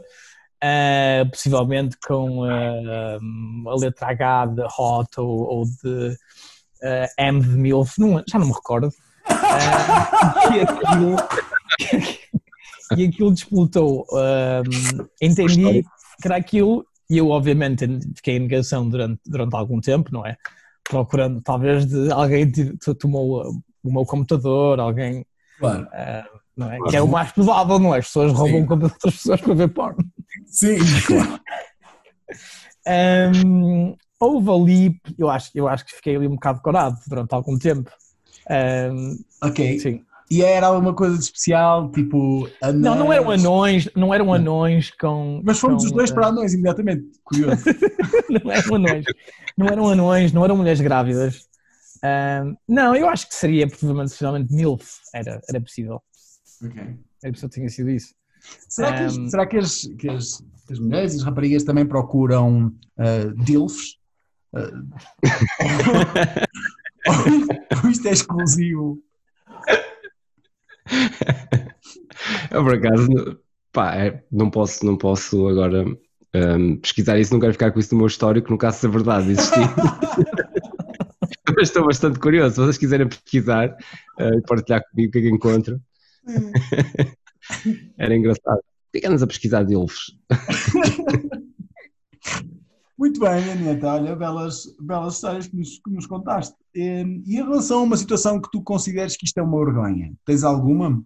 possivelmente 1.31 1.97
com 2.05 2.43
a 2.43 3.75
letra 3.79 4.09
H 4.09 4.45
de 4.47 4.61
Hot 4.77 5.09
ou, 5.17 5.39
ou 5.47 5.63
de 5.65 6.15
M 7.17 7.41
de 7.41 7.57
MILF, 7.57 7.99
não, 7.99 8.23
já 8.29 8.37
não 8.37 8.47
me 8.47 8.53
recordo. 8.53 8.91
que 10.51 10.59
aquilo, 10.59 11.15
e 12.97 13.05
aquilo 13.05 13.33
disputou. 13.33 14.05
Um, 14.11 15.07
entendi 15.21 15.83
que 16.21 16.27
era 16.27 16.35
aquilo, 16.35 16.85
e 17.09 17.17
eu, 17.17 17.29
obviamente, 17.29 17.87
fiquei 18.15 18.35
em 18.35 18.39
negação 18.39 18.87
durante, 18.87 19.21
durante 19.25 19.55
algum 19.55 19.79
tempo, 19.79 20.11
não 20.11 20.25
é? 20.25 20.37
Procurando, 20.83 21.41
talvez, 21.41 21.85
de 21.85 22.11
alguém 22.11 22.51
que 22.51 22.75
tomou 22.95 23.51
o 23.83 23.91
meu 23.91 24.05
computador, 24.05 24.79
alguém. 24.79 25.25
Claro. 25.59 25.83
Uh, 25.83 26.39
não 26.55 26.71
é? 26.71 26.77
Que 26.89 26.97
é 26.97 27.01
o 27.01 27.07
mais 27.07 27.31
provável, 27.31 27.79
não 27.79 27.95
é? 27.95 27.99
As 27.99 28.07
pessoas 28.07 28.33
roubam 28.33 28.61
o 28.61 28.67
computador 28.67 28.97
das 29.03 29.13
pessoas 29.15 29.41
para 29.41 29.53
ver 29.53 29.69
porno. 29.69 30.05
Sim, 30.45 30.77
claro. 31.07 31.39
um, 33.35 33.95
houve 34.19 34.49
ali, 34.51 35.01
eu 35.17 35.29
acho, 35.29 35.51
eu 35.55 35.67
acho 35.67 35.85
que 35.85 35.95
fiquei 35.95 36.15
ali 36.15 36.27
um 36.27 36.35
bocado 36.35 36.61
corado 36.61 36.97
durante 37.07 37.33
algum 37.33 37.57
tempo. 37.57 37.89
Um, 38.91 39.17
ok. 39.41 39.79
Sim. 39.79 40.03
E 40.31 40.43
era 40.43 40.67
alguma 40.67 40.93
coisa 40.93 41.17
de 41.17 41.23
especial, 41.23 41.91
tipo 41.91 42.47
anões? 42.61 42.83
Não, 42.83 42.95
não 42.95 43.11
eram 43.11 43.31
anões, 43.31 43.89
não 43.95 44.13
eram 44.13 44.31
anões 44.31 44.91
com. 44.91 45.41
Mas 45.43 45.59
fomos 45.59 45.81
com, 45.81 45.87
os 45.87 45.91
dois 45.91 46.11
para 46.11 46.27
eh, 46.27 46.29
anões, 46.29 46.53
imediatamente, 46.53 47.19
curioso. 47.23 47.63
não 48.29 48.51
eram 48.51 48.75
anões, 48.75 49.05
não 49.57 49.67
eram 49.67 49.87
anões, 49.87 50.31
não 50.31 50.45
eram 50.45 50.55
mulheres 50.55 50.81
grávidas. 50.81 51.47
Uh, 51.97 52.55
não, 52.67 52.95
eu 52.95 53.09
acho 53.09 53.27
que 53.27 53.33
seria 53.33 53.67
provavelmente, 53.67 54.13
finalmente 54.13 54.53
MILF, 54.53 54.85
era, 55.15 55.41
era 55.49 55.59
possível. 55.59 55.99
Ok. 56.63 56.79
Era 57.23 57.33
possível 57.33 57.49
que 57.49 57.55
tenha 57.55 57.69
sido 57.69 57.89
isso. 57.89 58.13
Será 58.69 58.93
que, 58.93 59.03
as, 59.03 59.15
será 59.31 59.47
que, 59.47 59.57
as, 59.57 59.81
que 59.97 60.09
as, 60.09 60.43
as 60.71 60.79
mulheres 60.79 61.13
e 61.13 61.15
as 61.17 61.23
raparigas 61.23 61.63
também 61.63 61.87
procuram 61.87 62.71
uh, 62.99 63.33
DILFs? 63.43 63.97
ou 67.83 67.89
isto 67.89 68.07
é 68.07 68.11
exclusivo. 68.11 69.01
Eu, 72.51 72.63
por 72.63 72.73
acaso, 72.73 73.39
pá, 73.71 73.95
é, 73.95 74.23
não, 74.31 74.49
posso, 74.49 74.85
não 74.85 74.97
posso 74.97 75.47
agora 75.47 75.85
um, 76.35 76.77
pesquisar 76.77 77.19
isso, 77.19 77.33
não 77.33 77.39
quero 77.39 77.53
ficar 77.53 77.71
com 77.71 77.79
isso 77.79 77.93
no 77.93 77.99
meu 77.99 78.07
histórico, 78.07 78.51
no 78.51 78.57
caso 78.57 78.79
se 78.79 78.87
a 78.87 78.89
verdade 78.89 79.31
existir. 79.31 79.59
Mas 81.55 81.69
estou 81.69 81.85
bastante 81.85 82.19
curioso. 82.19 82.55
Se 82.55 82.61
vocês 82.61 82.77
quiserem 82.77 83.07
pesquisar 83.07 83.75
uh, 84.19 84.37
e 84.37 84.41
partilhar 84.41 84.83
comigo 84.89 85.09
o 85.09 85.11
que 85.11 85.17
é 85.17 85.21
que 85.21 85.29
encontro, 85.29 85.81
era 87.97 88.15
engraçado. 88.15 88.61
Que 88.93 89.05
andas 89.05 89.23
a 89.23 89.27
pesquisar 89.27 89.63
de 89.63 89.73
elfos? 89.73 90.15
Muito 92.99 93.17
bem, 93.21 93.49
Aneta, 93.49 93.93
olha, 93.93 94.13
belas, 94.13 94.75
belas 94.77 95.13
histórias 95.15 95.47
que 95.47 95.55
nos, 95.55 95.79
que 95.79 95.89
nos 95.89 96.05
contaste. 96.05 96.53
E, 96.75 97.21
e 97.25 97.35
em 97.37 97.43
relação 97.43 97.79
a 97.79 97.83
uma 97.83 97.95
situação 97.95 98.41
que 98.41 98.51
tu 98.51 98.61
consideres 98.61 99.15
que 99.15 99.25
isto 99.25 99.37
é 99.37 99.41
uma 99.41 99.57
vergonha, 99.63 100.13
tens 100.25 100.43
alguma? 100.43 101.01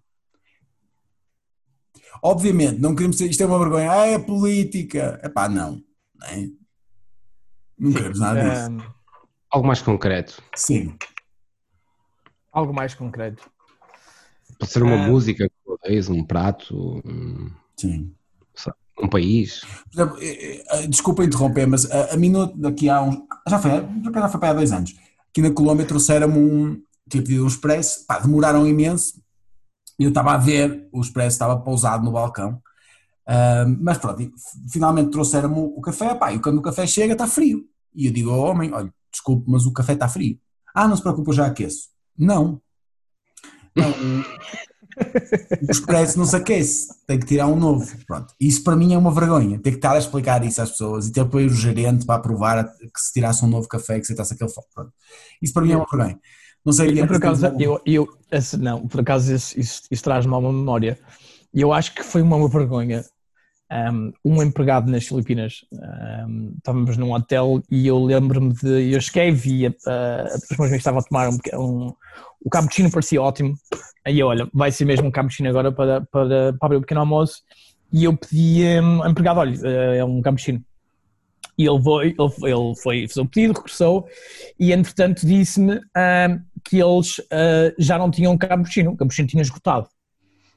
Obviamente, 2.20 2.80
não 2.80 2.96
queremos 2.96 3.16
dizer 3.16 3.30
isto 3.30 3.42
é 3.44 3.46
uma 3.46 3.60
vergonha, 3.60 3.92
ah, 3.92 4.06
é 4.06 4.18
política. 4.18 5.20
Epá, 5.22 5.48
não. 5.48 5.80
Não, 6.16 6.26
é? 6.26 6.48
não 7.78 7.92
queremos 7.92 8.18
nada 8.18 8.42
disso. 8.42 8.70
Um, 8.72 8.94
Algo 9.50 9.66
mais 9.68 9.80
concreto. 9.80 10.42
Sim. 10.56 10.96
algo 12.52 12.72
mais 12.74 12.92
concreto. 12.94 13.48
Pode 14.58 14.72
ser 14.72 14.82
uma 14.82 15.04
Ah. 15.04 15.06
música, 15.06 15.48
talvez, 15.64 16.08
um 16.08 16.24
prato, 16.24 17.00
um, 17.04 17.50
Sim. 17.76 18.12
Um 19.00 19.08
país. 19.08 19.62
Exemplo, 19.92 20.18
eh, 20.20 20.64
eh, 20.68 20.86
desculpa 20.86 21.24
interromper, 21.24 21.66
mas 21.66 21.90
a, 21.90 22.14
a 22.14 22.16
mim 22.16 22.32
daqui 22.56 22.88
há 22.88 23.02
uns. 23.02 23.18
Já 23.48 23.58
foi, 23.58 23.70
já 23.70 24.28
foi 24.28 24.40
para 24.40 24.50
há 24.50 24.54
dois 24.54 24.72
anos. 24.72 24.94
Aqui 25.30 25.42
na 25.42 25.50
Colômbia 25.50 25.86
trouxeram-me 25.86 26.38
um. 26.38 26.82
Tinha 27.08 27.22
pedido 27.22 27.44
um 27.44 27.48
expresso, 27.48 28.06
pá, 28.06 28.18
demoraram 28.18 28.66
imenso. 28.66 29.22
Eu 29.98 30.08
estava 30.08 30.32
a 30.32 30.38
ver, 30.38 30.88
o 30.92 31.00
expresso 31.00 31.34
estava 31.34 31.60
pousado 31.60 32.04
no 32.04 32.12
balcão. 32.12 32.60
Ah, 33.26 33.64
mas 33.80 33.98
pronto, 33.98 34.32
finalmente 34.70 35.10
trouxeram-me 35.10 35.58
o 35.58 35.80
café, 35.80 36.14
pá, 36.14 36.32
e 36.32 36.38
quando 36.38 36.58
o 36.58 36.62
café 36.62 36.86
chega 36.86 37.14
está 37.14 37.26
frio. 37.26 37.64
E 37.94 38.06
eu 38.06 38.12
digo 38.12 38.30
ao 38.30 38.40
homem: 38.40 38.72
olha, 38.72 38.92
desculpe, 39.10 39.44
mas 39.50 39.66
o 39.66 39.72
café 39.72 39.94
está 39.94 40.08
frio. 40.08 40.38
Ah, 40.74 40.88
não 40.88 40.96
se 40.96 41.02
preocupe, 41.02 41.30
eu 41.30 41.34
já 41.34 41.46
aqueço. 41.46 41.88
Não. 42.16 42.60
Não, 43.76 43.90
o 45.68 45.70
expresso 45.70 46.18
não 46.18 46.24
se 46.26 46.36
aquece, 46.36 46.88
tem 47.06 47.18
que 47.18 47.26
tirar 47.26 47.46
um 47.46 47.56
novo. 47.56 47.86
Pronto. 48.06 48.32
Isso 48.40 48.62
para 48.62 48.76
mim 48.76 48.94
é 48.94 48.98
uma 48.98 49.12
vergonha, 49.12 49.58
ter 49.58 49.70
que 49.70 49.76
estar 49.76 49.92
a 49.92 49.98
explicar 49.98 50.44
isso 50.44 50.60
às 50.62 50.70
pessoas 50.70 51.08
e 51.08 51.12
ter 51.12 51.20
ir 51.20 51.46
o 51.46 51.54
gerente 51.54 52.06
para 52.06 52.16
aprovar 52.16 52.64
que 52.64 53.00
se 53.00 53.12
tirasse 53.12 53.44
um 53.44 53.48
novo 53.48 53.68
café, 53.68 53.98
que 53.98 54.06
se 54.06 54.12
aceitasse 54.12 54.34
aquele 54.34 54.50
foco. 54.50 54.68
Pronto. 54.74 54.92
Isso 55.42 55.52
para 55.52 55.62
mim 55.62 55.72
é 55.72 55.76
uma 55.76 55.86
vergonha. 55.90 56.18
Não 56.64 56.72
sei 56.72 57.06
por 57.06 57.16
acaso, 57.16 57.52
eu, 57.58 57.80
eu, 57.84 58.08
esse- 58.32 58.56
não, 58.56 58.88
por 58.88 59.00
acaso 59.00 59.34
isso, 59.34 59.60
isso, 59.60 59.82
isso 59.90 60.02
traz-me 60.02 60.32
a 60.32 60.38
uma 60.38 60.52
memória. 60.52 60.98
E 61.52 61.60
eu 61.60 61.72
acho 61.72 61.94
que 61.94 62.02
foi 62.02 62.22
uma 62.22 62.48
vergonha. 62.48 63.04
Um, 63.74 64.12
empregado 64.40 64.88
nas 64.88 65.04
Filipinas, 65.04 65.64
um, 65.72 66.54
estávamos 66.56 66.96
num 66.96 67.12
hotel 67.12 67.60
e 67.68 67.88
eu 67.88 67.98
lembro-me 67.98 68.54
de. 68.54 68.92
Eu 68.92 69.00
cheguei 69.00 69.32
vi, 69.32 69.66
uh, 69.66 69.72
os 70.52 70.56
meus 70.56 70.70
estavam 70.70 71.00
a 71.00 71.02
tomar 71.02 71.28
um, 71.28 71.38
um. 71.54 71.92
O 72.44 72.48
cappuccino 72.48 72.88
parecia 72.88 73.20
ótimo. 73.20 73.56
Aí 74.04 74.22
olha, 74.22 74.48
vai 74.54 74.70
ser 74.70 74.84
mesmo 74.84 75.08
um 75.08 75.10
cappuccino 75.10 75.48
agora 75.48 75.72
para, 75.72 76.02
para, 76.02 76.52
para 76.52 76.66
abrir 76.66 76.76
o 76.76 76.82
pequeno 76.82 77.00
almoço. 77.00 77.42
E 77.92 78.04
eu 78.04 78.16
pedi 78.16 78.62
um, 78.80 79.02
ao 79.02 79.10
empregado: 79.10 79.40
olha, 79.40 79.58
uh, 79.58 79.94
é 79.94 80.04
um 80.04 80.22
cappuccino. 80.22 80.62
E 81.58 81.66
ele 81.66 81.82
foi, 81.82 82.14
ele, 82.18 82.74
foi- 82.80 83.08
fazer 83.08 83.20
o 83.20 83.26
pedido, 83.26 83.54
regressou 83.54 84.08
e 84.58 84.72
entretanto 84.72 85.24
disse-me 85.24 85.80
que 86.64 86.80
eles 86.82 87.20
ah, 87.30 87.72
já 87.78 87.96
não 87.96 88.10
tinham 88.10 88.36
cappuccino, 88.36 88.90
o 88.90 88.96
cappuccino 88.96 89.28
tinha 89.28 89.40
esgotado. 89.40 89.88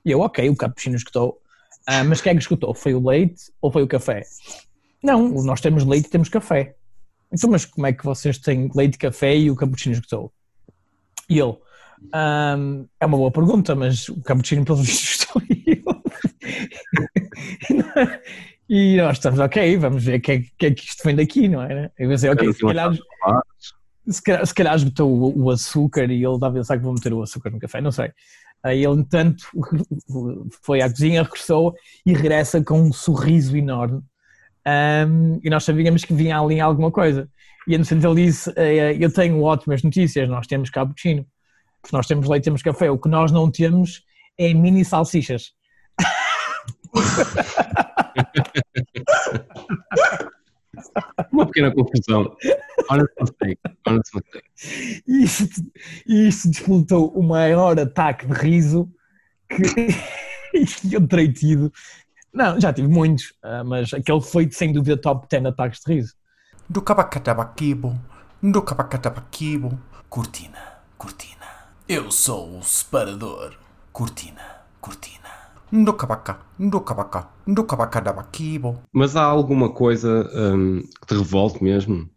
E 0.03 0.09
eu, 0.09 0.21
ok, 0.21 0.49
o 0.49 0.55
cappuccino 0.55 0.95
esgotou, 0.95 1.39
Ah, 1.87 2.03
mas 2.03 2.19
quem 2.19 2.31
é 2.31 2.35
que 2.35 2.41
esgotou? 2.41 2.73
Foi 2.73 2.93
o 2.93 3.07
leite 3.07 3.43
ou 3.61 3.71
foi 3.71 3.81
o 3.81 3.87
café? 3.87 4.23
Não, 5.01 5.29
nós 5.43 5.61
temos 5.61 5.85
leite 5.85 6.07
e 6.07 6.09
temos 6.09 6.27
café. 6.27 6.75
Então, 7.31 7.49
mas 7.49 7.65
como 7.65 7.87
é 7.87 7.93
que 7.93 8.03
vocês 8.03 8.37
têm 8.37 8.69
leite 8.75 8.95
e 8.95 8.99
café 8.99 9.35
e 9.37 9.49
o 9.49 9.55
cappuccino 9.55 9.93
esgotou? 9.93 10.31
E 11.29 11.39
ele, 11.39 11.55
"Ah, 12.11 12.57
é 12.99 13.05
uma 13.05 13.17
boa 13.17 13.31
pergunta, 13.31 13.73
mas 13.73 14.09
o 14.09 14.21
cappuccino 14.21 14.65
pelo 14.65 14.79
visto 14.83 15.31
esgotou. 15.39 15.41
E 15.49 15.81
E 18.69 18.97
nós 18.97 19.17
estamos, 19.17 19.39
ok, 19.39 19.77
vamos 19.77 20.03
ver 20.03 20.19
o 20.19 20.21
que, 20.21 20.31
é, 20.33 20.43
que 20.57 20.65
é 20.65 20.71
que 20.73 20.83
isto 20.83 21.01
vem 21.05 21.15
daqui, 21.15 21.47
não 21.47 21.61
é? 21.61 21.89
Eu 21.97 22.09
pensei, 22.09 22.29
ok, 22.29 22.51
se 22.51 22.59
calhar, 22.59 22.93
se 24.09 24.21
calhar, 24.21 24.45
se 24.45 24.53
calhar 24.53 24.75
esgotou 24.75 25.09
o, 25.09 25.43
o 25.43 25.51
açúcar 25.51 26.11
e 26.11 26.21
ele 26.23 26.37
dá 26.37 26.47
a 26.47 26.51
pensar 26.51 26.77
que 26.77 26.83
vou 26.83 26.93
meter 26.93 27.13
o 27.13 27.21
açúcar 27.21 27.49
no 27.49 27.59
café, 27.59 27.79
não 27.79 27.93
sei. 27.93 28.11
Aí 28.63 28.83
ele, 28.83 28.99
entanto, 28.99 29.45
foi 30.63 30.81
à 30.81 30.89
cozinha, 30.89 31.23
regressou 31.23 31.75
e 32.05 32.13
regressa 32.13 32.63
com 32.63 32.81
um 32.81 32.93
sorriso 32.93 33.55
enorme. 33.55 34.01
Um, 34.67 35.39
e 35.43 35.49
nós 35.49 35.63
sabíamos 35.63 36.03
que 36.03 36.13
vinha 36.13 36.39
ali 36.39 36.59
alguma 36.59 36.91
coisa. 36.91 37.29
E 37.67 37.75
entretanto 37.75 38.07
ele 38.07 38.25
disse: 38.25 38.51
"Eh, 38.55 38.97
Eu 38.99 39.13
tenho 39.13 39.41
ótimas 39.41 39.83
notícias, 39.83 40.27
nós 40.27 40.47
temos 40.47 40.69
cappuccino, 40.69 41.25
nós 41.91 42.07
temos 42.07 42.27
leite, 42.27 42.45
temos 42.45 42.61
café. 42.61 42.89
O 42.91 42.97
que 42.97 43.09
nós 43.09 43.31
não 43.31 43.49
temos 43.49 44.03
é 44.37 44.53
mini 44.53 44.83
salsichas. 44.83 45.53
Uma 51.31 51.45
pequena 51.45 51.73
confusão. 51.73 52.35
Honest 52.89 53.13
mistake. 53.19 53.59
Honest 53.85 54.15
mistake. 54.15 55.03
E 55.07 55.23
isto, 55.23 55.63
e 56.07 56.27
isto 56.27 56.49
despoltou 56.49 57.09
o 57.09 57.23
maior 57.23 57.79
ataque 57.79 58.25
de 58.25 58.33
riso 58.33 58.89
que 59.49 60.93
eu 60.93 61.07
terei 61.07 61.31
tido. 61.31 61.71
Não, 62.33 62.59
já 62.59 62.71
tive 62.71 62.87
muitos, 62.87 63.33
ah, 63.41 63.63
mas 63.63 63.93
aquele 63.93 64.21
foi 64.21 64.51
sem 64.51 64.71
dúvida 64.71 64.97
top 64.97 65.27
10 65.29 65.45
ataques 65.45 65.79
de 65.85 65.93
riso. 65.93 66.13
Do 66.69 66.81
cabacatabaquibo, 66.81 67.99
do 68.43 68.61
cabacatabaquibo. 68.61 69.79
Cortina, 70.09 70.59
cortina. 70.97 71.45
Eu 71.87 72.11
sou 72.11 72.59
o 72.59 72.63
separador. 72.63 73.53
Cortina, 73.91 74.41
cortina. 74.81 75.17
Do 75.71 75.93
cabaca, 75.93 76.39
do 76.57 76.79
cabaca, 76.81 77.27
do 77.45 77.63
cabacatabaquibo. 77.63 78.83
Mas 78.93 79.15
há 79.15 79.23
alguma 79.23 79.69
coisa 79.69 80.29
hum, 80.33 80.81
que 81.01 81.07
te 81.07 81.17
revolte 81.17 81.63
mesmo? 81.63 82.09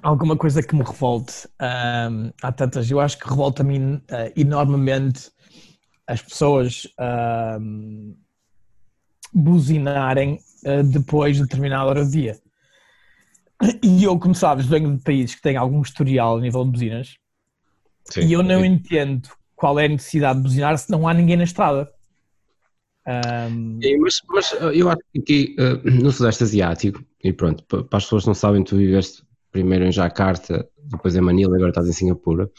Alguma 0.00 0.36
coisa 0.36 0.62
que 0.62 0.74
me 0.74 0.82
revolte. 0.82 1.48
ahm, 1.58 2.30
há 2.42 2.52
tantas, 2.52 2.90
eu 2.90 3.00
acho 3.00 3.18
que 3.18 3.28
revolta-me 3.28 4.02
ah, 4.10 4.30
enormemente 4.36 5.30
as 6.06 6.22
pessoas 6.22 6.86
ahm, 6.98 8.14
buzinarem 9.34 10.38
ah, 10.66 10.82
depois 10.82 11.36
de 11.36 11.42
determinada 11.42 11.84
hora 11.84 12.04
do 12.04 12.10
dia. 12.10 12.40
E 13.82 14.02
eu, 14.02 14.18
como 14.18 14.34
sabes, 14.34 14.66
venho 14.66 14.96
de 14.96 15.02
países 15.02 15.34
que 15.36 15.42
têm 15.42 15.56
algum 15.56 15.82
historial 15.82 16.38
a 16.38 16.40
nível 16.40 16.64
de 16.64 16.70
buzinas 16.72 17.16
Sim. 18.10 18.22
e 18.22 18.32
eu 18.32 18.42
não 18.42 18.64
entendo 18.64 19.28
qual 19.54 19.78
é 19.78 19.84
a 19.84 19.88
necessidade 19.88 20.38
de 20.38 20.42
buzinar 20.42 20.76
se 20.78 20.90
não 20.90 21.06
há 21.06 21.14
ninguém 21.14 21.36
na 21.36 21.44
estrada. 21.44 21.88
Sim, 23.82 23.98
mas, 23.98 24.20
mas, 24.28 24.52
uh, 24.52 24.70
eu 24.72 24.88
acho 24.88 25.00
que 25.12 25.20
aqui 25.20 25.56
uh, 25.58 25.90
no 25.90 26.10
Sudeste 26.10 26.44
Asiático, 26.44 27.04
e 27.22 27.32
pronto, 27.32 27.64
pa- 27.64 27.84
para 27.84 27.98
as 27.98 28.04
pessoas 28.04 28.24
que 28.24 28.28
não 28.28 28.34
sabem, 28.34 28.64
tu 28.64 28.76
viveste 28.76 29.22
primeiro 29.52 29.84
em 29.84 29.92
Jakarta, 29.92 30.66
depois 30.82 31.14
em 31.14 31.20
Manila, 31.20 31.54
agora 31.54 31.70
estás 31.70 31.88
em 31.88 31.92
Singapura. 31.92 32.50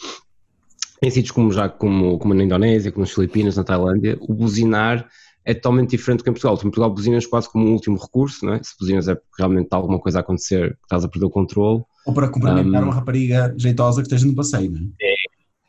Em 1.01 1.09
sítios 1.09 1.31
como, 1.31 1.51
já, 1.51 1.67
como, 1.67 2.17
como 2.17 2.33
na 2.33 2.43
Indonésia, 2.43 2.91
como 2.91 3.03
nas 3.03 3.13
Filipinas, 3.13 3.57
na 3.57 3.63
Tailândia, 3.63 4.17
o 4.21 4.33
buzinar 4.33 5.09
é 5.43 5.53
totalmente 5.53 5.89
diferente 5.89 6.19
do 6.19 6.23
que 6.23 6.29
em 6.29 6.33
Portugal. 6.33 6.55
Tu 6.55 6.61
em 6.61 6.69
Portugal 6.69 6.89
buzinas 6.89 7.25
quase 7.25 7.49
como 7.49 7.67
um 7.67 7.73
último 7.73 7.97
recurso, 7.97 8.45
não 8.45 8.53
é? 8.53 8.63
Se 8.63 8.73
buzinas 8.79 9.07
é 9.09 9.15
porque 9.15 9.35
realmente 9.37 9.65
está 9.65 9.75
alguma 9.75 9.99
coisa 9.99 10.19
a 10.19 10.21
acontecer, 10.21 10.69
que 10.69 10.83
estás 10.83 11.03
a 11.03 11.09
perder 11.09 11.25
o 11.25 11.29
controle, 11.29 11.83
Ou 12.05 12.13
para 12.13 12.29
cumprimentar 12.29 12.81
Um, 12.81 12.85
uma 12.85 12.93
rapariga 12.93 13.53
jeitosa 13.57 14.01
que 14.01 14.07
esteja 14.07 14.25
no 14.25 14.35
passeio, 14.35 14.71
não 14.71 14.79
é? 14.79 15.13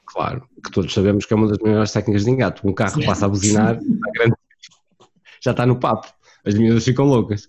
claro, 0.07 0.45
que 0.63 0.71
todos 0.71 0.95
sabemos 0.95 1.27
que 1.27 1.35
é 1.35 1.37
uma 1.37 1.49
das 1.49 1.59
melhores 1.59 1.91
técnicas 1.91 2.25
de 2.25 2.31
engato. 2.31 2.67
Um 2.67 2.73
carro 2.73 3.05
passa 3.05 3.27
a 3.27 3.29
buzinar, 3.29 3.81
já 5.43 5.51
está 5.51 5.67
no 5.67 5.77
papo. 5.77 6.07
As 6.47 6.55
miúdas 6.55 6.85
ficam 6.85 7.07
loucas. 7.07 7.49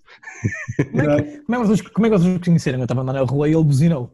como, 0.90 1.00
é 1.10 1.22
que, 1.22 1.38
como, 1.42 1.54
é 1.56 1.60
que 1.60 1.66
vocês, 1.66 1.80
como 1.82 2.06
é 2.06 2.10
que 2.10 2.18
vocês 2.18 2.38
conheceram? 2.38 2.78
Eu 2.78 2.84
estava 2.84 3.00
a 3.00 3.02
andar 3.02 3.12
na 3.12 3.22
rua 3.22 3.48
e 3.48 3.52
ele 3.54 3.64
buzinou. 3.64 4.12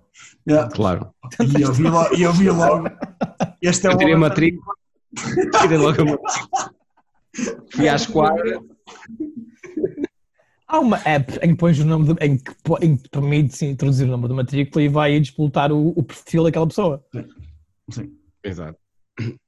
Yeah. 0.48 0.70
Claro. 0.74 1.10
E 1.56 1.62
eu 1.62 1.72
vi 1.72 1.82
logo, 1.84 2.14
e 2.16 2.22
eu 2.22 2.32
vi 2.32 2.50
logo. 2.50 2.88
Este 3.62 3.86
é 3.86 3.90
Eu 3.92 3.96
tirei 3.96 4.14
a 4.14 4.16
homem- 4.16 4.28
matrícula, 4.28 4.74
tirei 5.60 5.78
logo 5.78 6.02
a 6.02 6.04
matrícula. 6.04 6.74
Fui 7.70 7.88
à 7.88 7.94
esquadra. 7.94 8.60
Há 10.66 10.80
uma 10.80 10.98
app 11.04 11.38
em 11.42 11.50
que 11.50 11.56
pões 11.56 11.78
o 11.78 11.84
nome 11.84 12.14
de, 12.14 12.24
em 12.24 12.36
que, 12.38 12.52
em 12.80 12.96
que 12.96 13.08
permite 13.10 13.64
introduzir 13.66 14.06
o 14.08 14.10
nome 14.10 14.26
da 14.28 14.34
matrícula 14.34 14.82
e 14.82 14.88
vai 14.88 15.20
despoltar 15.20 15.70
o, 15.70 15.88
o 15.90 16.02
perfil 16.02 16.44
daquela 16.44 16.66
pessoa. 16.66 17.04
Sim. 17.90 18.16
Exato. 18.42 18.78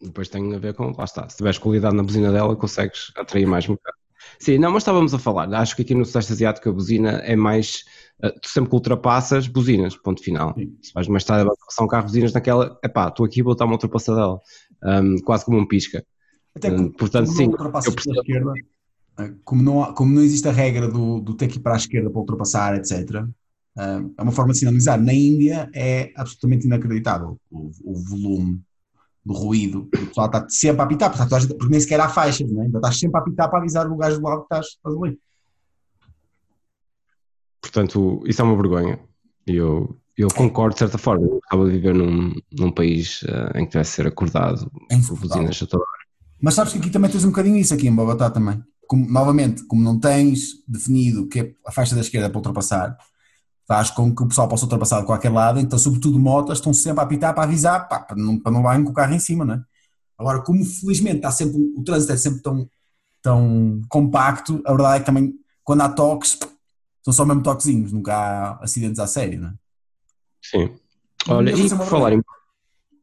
Depois 0.00 0.28
tem 0.28 0.54
a 0.54 0.58
ver 0.58 0.74
com, 0.74 0.92
lá 0.96 1.04
está, 1.04 1.26
se 1.28 1.38
tiveres 1.38 1.58
qualidade 1.58 1.96
na 1.96 2.02
buzina 2.02 2.30
dela, 2.30 2.54
consegues 2.54 3.10
atrair 3.16 3.46
mais 3.46 3.66
mercado. 3.66 3.96
Sim, 4.38 4.58
não, 4.58 4.70
mas 4.70 4.82
estávamos 4.82 5.14
a 5.14 5.18
falar. 5.18 5.52
Acho 5.54 5.76
que 5.76 5.82
aqui 5.82 5.94
no 5.94 6.04
Sudeste 6.04 6.32
Asiático 6.32 6.68
a 6.68 6.72
buzina 6.72 7.10
é 7.24 7.36
mais. 7.36 7.84
Uh, 8.22 8.32
tu 8.40 8.48
sempre 8.48 8.70
que 8.70 8.76
ultrapassas, 8.76 9.46
buzinas, 9.46 9.96
ponto 9.96 10.22
final. 10.22 10.54
Sim. 10.54 10.76
Se 10.82 10.92
vais 10.92 11.06
numa 11.08 11.18
estrada 11.18 11.44
de 11.44 11.82
um 11.82 11.86
carro, 11.86 12.04
buzinas 12.04 12.32
naquela. 12.32 12.78
Epá, 12.84 13.08
estou 13.08 13.26
aqui, 13.26 13.42
vou 13.42 13.54
dar 13.54 13.64
uma 13.64 13.74
ultrapassadela. 13.74 14.40
Um, 14.82 15.18
quase 15.18 15.44
como 15.44 15.58
um 15.58 15.66
pisca. 15.66 16.04
Até 16.54 16.72
um, 16.72 16.90
portanto, 16.90 17.30
sim. 17.30 17.44
Eu 17.44 17.72
percebo. 17.92 18.20
Esquerda, 18.20 18.52
eh, 19.18 19.32
como, 19.44 19.62
não, 19.62 19.94
como 19.94 20.12
não 20.12 20.22
existe 20.22 20.48
a 20.48 20.52
regra 20.52 20.88
do, 20.88 21.20
do 21.20 21.34
ter 21.34 21.48
que 21.48 21.58
ir 21.58 21.60
para 21.60 21.74
a 21.74 21.76
esquerda 21.76 22.10
para 22.10 22.20
ultrapassar, 22.20 22.76
etc., 22.76 23.24
é 23.76 24.22
uma 24.22 24.30
forma 24.30 24.52
de 24.52 24.60
sinalizar. 24.60 25.00
Na 25.00 25.12
Índia 25.12 25.68
é 25.74 26.12
absolutamente 26.14 26.66
inacreditável 26.66 27.36
o, 27.50 27.72
o 27.82 27.94
volume 27.94 28.62
do 29.24 29.32
ruído. 29.32 29.88
O 29.94 30.06
pessoal 30.06 30.26
está 30.26 30.46
sempre 30.48 30.82
a 30.82 30.84
apitar, 30.84 31.10
porque, 31.10 31.54
porque 31.54 31.70
nem 31.70 31.80
sequer 31.80 32.00
há 32.00 32.08
faixas, 32.08 32.50
não 32.50 32.62
é? 32.62 32.66
Ainda 32.66 32.78
estás 32.78 32.98
sempre 32.98 33.18
a 33.18 33.20
apitar 33.20 33.48
para 33.48 33.58
avisar 33.58 33.90
o 33.90 33.96
gajo 33.96 34.18
do 34.18 34.24
lado 34.24 34.40
que 34.40 34.44
estás, 34.44 34.66
estás 34.66 34.94
ali. 34.94 35.18
Portanto, 37.60 38.22
isso 38.26 38.42
é 38.42 38.44
uma 38.44 38.56
vergonha. 38.56 39.00
Eu, 39.46 39.96
eu 40.16 40.28
concordo 40.28 40.74
de 40.74 40.80
certa 40.80 40.98
forma. 40.98 41.26
Eu 41.26 41.40
acabo 41.46 41.64
de 41.64 41.72
viver 41.72 41.94
num, 41.94 42.34
num 42.52 42.70
país 42.70 43.22
uh, 43.22 43.56
em 43.56 43.66
que 43.66 43.72
deve 43.72 43.88
ser 43.88 44.06
acordado 44.06 44.70
por 45.08 45.18
buzinas 45.18 45.62
a 45.62 45.66
toda 45.66 45.82
hora. 45.82 46.04
Mas 46.40 46.54
sabes 46.54 46.72
que 46.74 46.78
aqui 46.78 46.90
também 46.90 47.10
tens 47.10 47.24
um 47.24 47.28
bocadinho 47.28 47.56
isso 47.56 47.72
aqui 47.72 47.88
em 47.88 47.94
Bogotá 47.94 48.30
também. 48.30 48.62
Como, 48.86 49.10
novamente, 49.10 49.64
como 49.64 49.82
não 49.82 49.98
tens 49.98 50.62
definido 50.68 51.26
que 51.26 51.40
é 51.40 51.52
a 51.66 51.72
faixa 51.72 51.94
da 51.94 52.02
esquerda 52.02 52.26
é 52.26 52.28
para 52.28 52.38
ultrapassar, 52.38 52.98
faz 53.66 53.90
com 53.90 54.14
que 54.14 54.22
o 54.22 54.28
pessoal 54.28 54.48
possa 54.48 54.64
ultrapassar 54.64 55.00
de 55.00 55.06
qualquer 55.06 55.32
lado, 55.32 55.58
então, 55.58 55.78
sobretudo 55.78 56.18
motas, 56.18 56.58
estão 56.58 56.74
sempre 56.74 57.00
a 57.00 57.02
apitar 57.04 57.34
para 57.34 57.44
avisar, 57.44 57.88
pá, 57.88 57.98
para 58.00 58.16
não, 58.16 58.38
para 58.38 58.52
não 58.52 58.84
com 58.84 58.90
o 58.90 58.94
carro 58.94 59.14
em 59.14 59.18
cima, 59.18 59.44
não 59.44 59.54
é? 59.54 59.62
Agora, 60.18 60.42
como 60.42 60.64
felizmente 60.64 61.16
está 61.16 61.30
sempre, 61.30 61.58
o 61.76 61.82
trânsito 61.82 62.12
é 62.12 62.16
sempre 62.16 62.40
tão, 62.40 62.68
tão 63.22 63.80
compacto, 63.88 64.62
a 64.64 64.70
verdade 64.70 64.96
é 64.96 65.00
que 65.00 65.06
também, 65.06 65.34
quando 65.64 65.80
há 65.80 65.88
toques, 65.88 66.38
são 67.02 67.12
só 67.12 67.24
mesmo 67.24 67.42
toquezinhos, 67.42 67.92
nunca 67.92 68.14
há 68.14 68.64
acidentes 68.64 68.98
à 68.98 69.06
série, 69.06 69.36
não 69.36 69.48
é? 69.48 69.54
Sim. 70.42 70.70
Olha, 71.28 71.50
e 71.50 71.68
por 71.70 71.86
falar 71.86 72.12
em, 72.12 72.22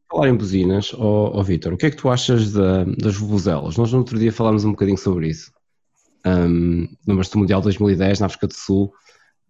falar 0.10 0.30
em 0.30 0.36
buzinas, 0.36 0.94
ó 0.94 1.32
oh, 1.32 1.40
oh 1.40 1.44
Vitor, 1.44 1.74
o 1.74 1.78
que 1.78 1.88
é 1.88 1.90
que 1.90 1.98
tu 1.98 2.10
achas 2.10 2.54
da, 2.54 2.84
das 2.84 3.16
vuvuzelas? 3.16 3.78
Nós 3.78 3.92
no 3.92 4.00
outro 4.00 4.20
dia 4.20 4.32
falámos 4.32 4.64
um 4.64 4.72
bocadinho 4.72 4.98
sobre 4.98 5.30
isso. 5.30 5.52
Um, 6.24 6.88
do 7.08 7.40
Mundial 7.40 7.62
2010 7.62 8.20
na 8.20 8.28
África 8.28 8.48
do 8.48 8.54
Sul, 8.54 8.94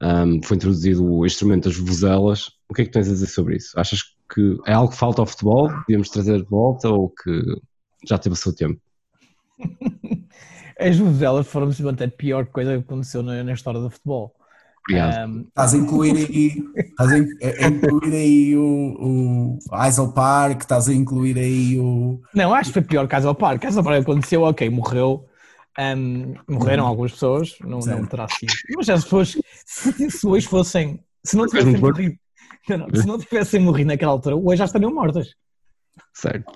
um, 0.02 0.42
foi 0.44 0.58
introduzido 0.58 1.06
o 1.06 1.26
instrumento 1.26 1.66
das 1.66 1.78
vuvuzelas. 1.78 2.52
O 2.68 2.74
que 2.74 2.82
é 2.82 2.86
que 2.86 2.92
tens 2.92 3.08
a 3.08 3.12
dizer 3.12 3.28
sobre 3.28 3.58
isso? 3.58 3.80
Achas 3.80 4.02
que 4.34 4.58
é 4.66 4.74
algo 4.74 4.92
que 4.92 4.98
falta 4.98 5.22
ao 5.22 5.26
futebol? 5.26 5.70
Devíamos 5.88 6.10
trazer 6.10 6.42
de 6.42 6.50
volta 6.50 6.90
ou 6.90 7.10
que 7.10 7.42
já 8.08 8.18
teve 8.18 8.34
o 8.34 8.38
seu 8.38 8.54
tempo? 8.54 8.82
As 10.80 10.98
vuvuzelas 10.98 11.46
foram 11.46 11.72
simplesmente 11.72 12.04
a 12.04 12.08
pior 12.10 12.48
coisa 12.48 12.72
que 12.72 12.84
aconteceu 12.84 13.22
na, 13.22 13.44
na 13.44 13.54
história 13.54 13.80
do 13.80 13.92
futebol. 13.92 14.34
Obrigado. 14.90 15.30
Um, 15.30 15.42
estás 15.42 15.76
a 15.76 15.78
incluir 15.78 16.18
aí, 16.18 16.64
estás 16.76 17.12
a 17.12 17.18
incluir 17.68 18.16
aí 18.16 18.56
o, 18.58 19.60
o 19.70 19.86
Eisel 19.86 20.12
Park, 20.12 20.62
estás 20.62 20.90
a 20.90 20.94
incluir 20.94 21.38
aí 21.38 21.80
o. 21.80 22.20
Não, 22.34 22.52
acho 22.52 22.72
que 22.72 22.74
foi 22.74 22.82
pior 22.82 23.08
que 23.08 23.16
Eisel 23.16 23.36
Park. 23.36 23.64
Eisel 23.64 23.84
Park 23.84 24.02
aconteceu, 24.02 24.42
ok, 24.42 24.68
morreu, 24.72 25.24
um, 25.80 26.36
morreram 26.50 26.86
algumas 26.86 27.14
pessoas, 27.14 27.56
não, 27.62 27.80
não 27.80 28.06
terá 28.06 28.28
sido. 28.28 28.54
Mas 28.76 28.90
as 28.90 29.04
pessoas, 29.04 29.38
se, 29.66 30.12
se 30.12 30.28
hoje 30.28 30.48
fossem, 30.48 31.04
se 31.24 31.38
não 31.38 31.48
tivessem 31.48 31.78
morrido, 31.78 32.18
não, 32.70 32.88
se 32.94 33.08
não 33.08 33.18
tivessem 33.18 33.60
morrido 33.60 33.88
naquela 33.88 34.12
altura, 34.12 34.36
hoje 34.36 34.58
já 34.58 34.66
estariam 34.66 34.94
mortas. 34.94 35.34
Certo. 36.14 36.52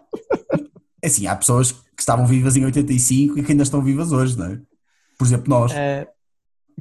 É 1.02 1.08
assim, 1.08 1.28
há 1.28 1.36
pessoas 1.36 1.72
que 1.72 2.02
estavam 2.02 2.26
vivas 2.26 2.56
em 2.56 2.66
85 2.66 3.40
e 3.40 3.44
que 3.44 3.52
ainda 3.52 3.64
estão 3.64 3.82
vivas 3.82 4.12
hoje, 4.12 4.38
não 4.38 4.48
é? 4.48 4.60
Por 5.18 5.26
exemplo, 5.26 5.50
nós. 5.50 5.72
Uh, 5.72 6.08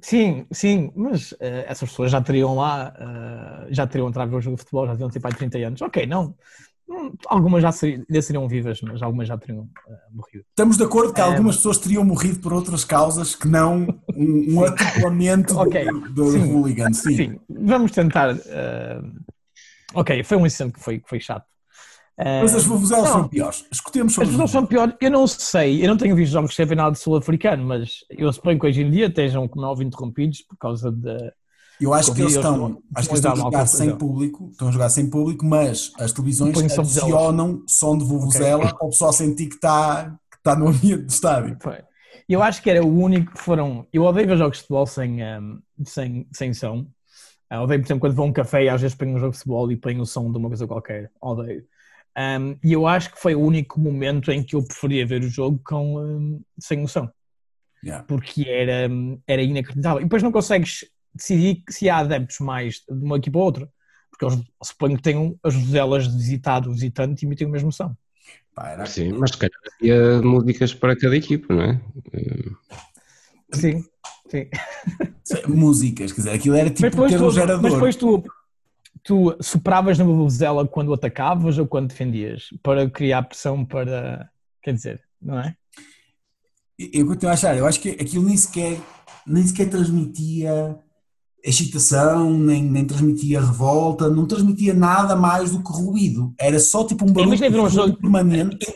sim, 0.03 0.47
sim, 0.51 0.91
mas 0.97 1.33
uh, 1.33 1.39
essas 1.67 1.89
pessoas 1.91 2.11
já 2.11 2.21
teriam 2.21 2.57
lá, 2.57 2.93
uh, 2.99 3.73
já 3.73 3.87
teriam 3.87 4.09
entrado 4.09 4.31
no 4.31 4.41
jogo 4.41 4.57
de 4.57 4.63
futebol, 4.63 4.87
já 4.87 4.93
teriam 4.93 5.11
tipo 5.11 5.27
há 5.29 5.31
30 5.31 5.59
anos. 5.59 5.83
Ok, 5.83 6.07
não. 6.07 6.35
Algumas 7.27 7.63
já 7.63 7.73
seriam, 7.73 8.05
seriam 8.23 8.49
vivas, 8.49 8.81
mas 8.83 9.03
algumas 9.03 9.27
já 9.27 9.39
teriam 9.39 9.63
uh, 9.63 9.69
morrido. 10.13 10.45
Estamos 10.51 10.77
de 10.77 10.85
acordo 10.85 11.13
que 11.15 11.21
é... 11.21 11.25
algumas 11.25 11.57
pessoas 11.57 11.79
teriam 11.79 12.05
morrido 12.05 12.41
por 12.41 12.53
outras 12.53 12.85
causas 12.85 13.35
que 13.35 13.49
não 13.49 13.87
um, 14.15 14.55
um 14.55 14.65
atroplamento 14.65 15.59
okay. 15.59 15.87
do, 15.87 16.01
do 16.11 16.31
sim. 16.33 16.53
hooligan. 16.53 16.93
Sim. 16.93 17.17
sim. 17.17 17.41
vamos 17.49 17.91
tentar. 17.93 18.35
Uh... 18.35 19.25
Ok, 19.95 20.23
foi 20.25 20.37
um 20.37 20.47
incidente 20.47 20.75
que 20.75 20.81
foi, 20.81 21.01
que 21.01 21.09
foi 21.09 21.21
chato. 21.21 21.47
Uh... 22.19 22.43
Mas 22.43 22.55
as 22.55 22.65
vuvuzelas 22.65 23.09
são 23.09 23.29
piores. 23.29 23.65
Escutemos 23.73 24.13
sobre 24.13 24.25
As 24.25 24.31
vuvuzelas 24.31 24.51
são 24.51 24.67
piores. 24.67 24.95
Eu 25.01 25.11
não 25.11 25.27
sei, 25.27 25.83
eu 25.83 25.89
não 25.89 25.97
tenho 25.97 26.15
visto 26.15 26.33
jogos 26.33 26.51
de 26.51 26.57
campeonato 26.57 26.99
sul-africano, 26.99 27.65
mas 27.65 28.01
eu 28.11 28.33
suponho 28.33 28.59
que 28.61 28.67
hoje 28.67 28.83
em 28.83 28.91
dia 28.91 29.07
estejam, 29.07 29.49
como 29.49 29.67
é 29.67 29.85
interrompidos 29.85 30.43
por 30.43 30.57
causa 30.59 30.93
de 30.93 31.33
eu 31.81 31.93
acho 31.93 32.15
que 32.15 32.21
eles 32.21 32.35
estão, 32.35 32.83
acho 32.95 33.09
que 33.09 33.15
estão 33.15 33.33
a 33.33 33.37
jogar 33.37 33.67
sem 33.67 33.97
público, 33.97 34.49
estão 34.51 34.69
a 34.69 34.71
jogar 34.71 34.89
sem 34.89 35.11
público, 35.11 35.45
mas 35.45 35.93
as 35.99 36.13
televisões 36.13 36.57
adicionam 36.79 37.63
som 37.67 37.99
de 37.99 38.05
vuvuzela 38.05 38.65
okay. 38.65 38.75
para 38.77 38.87
o 38.87 38.91
pessoal 38.91 39.13
sentir 39.13 39.49
que 39.49 39.57
está, 39.57 40.17
que 40.31 40.37
está 40.37 40.57
no 40.57 40.69
ambiente 40.69 41.05
do 41.05 41.11
estádio. 41.11 41.59
Eu 42.29 42.43
acho 42.43 42.63
que 42.63 42.71
era 42.71 42.85
o 42.85 42.99
único 42.99 43.33
que 43.33 43.41
foram. 43.41 43.87
Eu 43.93 44.05
odeio 44.05 44.27
ver 44.27 44.39
jogos 44.39 44.59
de 44.59 44.63
futebol 44.63 44.87
sem, 44.87 45.23
um, 45.23 45.61
sem, 45.85 46.27
sem 46.33 46.55
som. 46.55 46.87
Eu 47.51 47.61
odeio, 47.61 47.81
por 47.81 47.87
exemplo, 47.87 48.01
quando 48.01 48.15
vou 48.15 48.25
a 48.25 48.29
um 48.29 48.33
café 48.33 48.65
e 48.65 48.69
às 48.69 48.81
vezes 48.81 48.97
ponho 48.97 49.15
um 49.15 49.19
jogo 49.19 49.33
de 49.33 49.39
futebol 49.39 49.71
e 49.71 49.77
ponho 49.77 50.01
o 50.01 50.07
som 50.07 50.31
de 50.31 50.39
uma 50.39 50.49
coisa 50.49 50.67
qualquer. 50.67 51.11
Odeio. 51.21 51.65
Um, 52.17 52.57
e 52.63 52.73
eu 52.73 52.87
acho 52.87 53.13
que 53.13 53.21
foi 53.21 53.35
o 53.35 53.41
único 53.41 53.81
momento 53.81 54.31
em 54.31 54.43
que 54.43 54.55
eu 54.55 54.65
preferia 54.65 55.07
ver 55.07 55.23
o 55.23 55.29
jogo 55.29 55.61
com, 55.65 55.99
um, 55.99 56.41
sem 56.59 56.83
o 56.83 56.89
som. 56.89 57.09
Yeah. 57.85 58.05
Porque 58.05 58.49
era, 58.49 58.91
hum, 58.91 59.21
era 59.27 59.43
inacreditável. 59.43 60.01
E 60.01 60.05
depois 60.05 60.23
não 60.23 60.33
consegues 60.33 60.87
decidir 61.15 61.63
se 61.69 61.89
há 61.89 61.99
adeptos 61.99 62.41
mais 62.41 62.83
de 62.89 63.05
uma 63.05 63.17
equipa 63.17 63.39
ou 63.39 63.45
outra. 63.45 63.69
Porque 64.11 64.25
eles 64.27 64.47
suponho 64.63 64.97
que 64.97 65.03
tenham 65.03 65.39
as 65.43 65.55
roselas 65.55 66.09
de 66.09 66.17
visitado, 66.17 66.73
visitante 66.73 67.25
e 67.25 67.27
emitem 67.27 67.49
a 67.49 67.51
mesma 67.51 67.73
som. 67.73 67.95
Sim, 68.87 69.13
mas 69.15 69.31
se 69.31 69.39
calhar 69.39 69.59
havia 69.81 70.23
músicas 70.23 70.73
para 70.73 70.97
cada 70.97 71.17
equipa, 71.17 71.53
não 71.53 71.63
é? 71.63 71.81
Sim, 73.53 73.85
sim. 74.29 74.49
músicas, 75.49 76.13
quer 76.13 76.21
dizer, 76.21 76.31
aquilo 76.31 76.55
era 76.55 76.71
tipo 76.71 77.09
ter 77.09 77.21
um 77.21 77.31
gerador. 77.31 77.63
Mas 77.63 77.73
depois 77.73 77.97
tu, 77.97 78.23
tu 79.03 79.37
sopravas 79.41 79.99
na 79.99 80.05
bubuzela 80.05 80.67
quando 80.69 80.95
atacavas 80.95 81.59
ou 81.59 81.67
quando 81.67 81.89
defendias? 81.89 82.49
Para 82.63 82.89
criar 82.89 83.25
pressão 83.25 83.65
para. 83.65 84.31
Quer 84.63 84.75
dizer, 84.75 85.03
não 85.21 85.41
é? 85.41 85.57
Eu 86.79 87.07
continuo 87.07 87.31
a 87.31 87.35
achar, 87.35 87.57
eu 87.57 87.67
acho 87.67 87.81
que 87.81 87.91
aquilo 87.91 88.25
nem 88.25 88.37
sequer, 88.37 88.81
nem 89.27 89.47
sequer 89.47 89.69
transmitia 89.69 90.79
excitação, 91.45 92.33
nem, 92.33 92.63
nem 92.63 92.87
transmitia 92.87 93.41
revolta, 93.41 94.09
não 94.09 94.27
transmitia 94.27 94.73
nada 94.73 95.15
mais 95.15 95.51
do 95.51 95.63
que 95.63 95.71
ruído. 95.71 96.35
Era 96.41 96.59
só 96.59 96.85
tipo 96.85 97.05
um 97.05 97.13
barulho 97.13 97.35
imagina 97.35 97.51
ver 97.51 97.61
um 97.61 97.69
jogo, 97.69 97.97
permanente. 97.99 98.75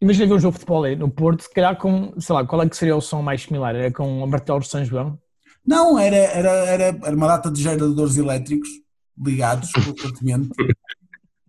Imagina 0.00 0.26
ver 0.26 0.34
um 0.34 0.38
jogo 0.38 0.52
de 0.52 0.58
futebol 0.58 0.84
aí 0.84 0.94
no 0.94 1.10
Porto, 1.10 1.44
se 1.44 1.50
calhar 1.50 1.76
com, 1.78 2.12
sei 2.20 2.34
lá, 2.34 2.44
qual 2.44 2.62
é 2.62 2.68
que 2.68 2.76
seria 2.76 2.94
o 2.94 3.00
som 3.00 3.22
mais 3.22 3.42
similar? 3.42 3.74
Era 3.74 3.90
com 3.90 4.22
o 4.22 4.26
martelo 4.26 4.60
de 4.60 4.68
São 4.68 4.84
João? 4.84 5.18
Não, 5.66 5.98
era, 5.98 6.16
era, 6.16 6.50
era, 6.50 6.84
era 7.02 7.16
uma 7.16 7.28
data 7.28 7.50
de 7.50 7.62
geradores 7.62 8.18
elétricos 8.18 8.68
ligados 9.16 9.72
constantemente. 9.72 10.50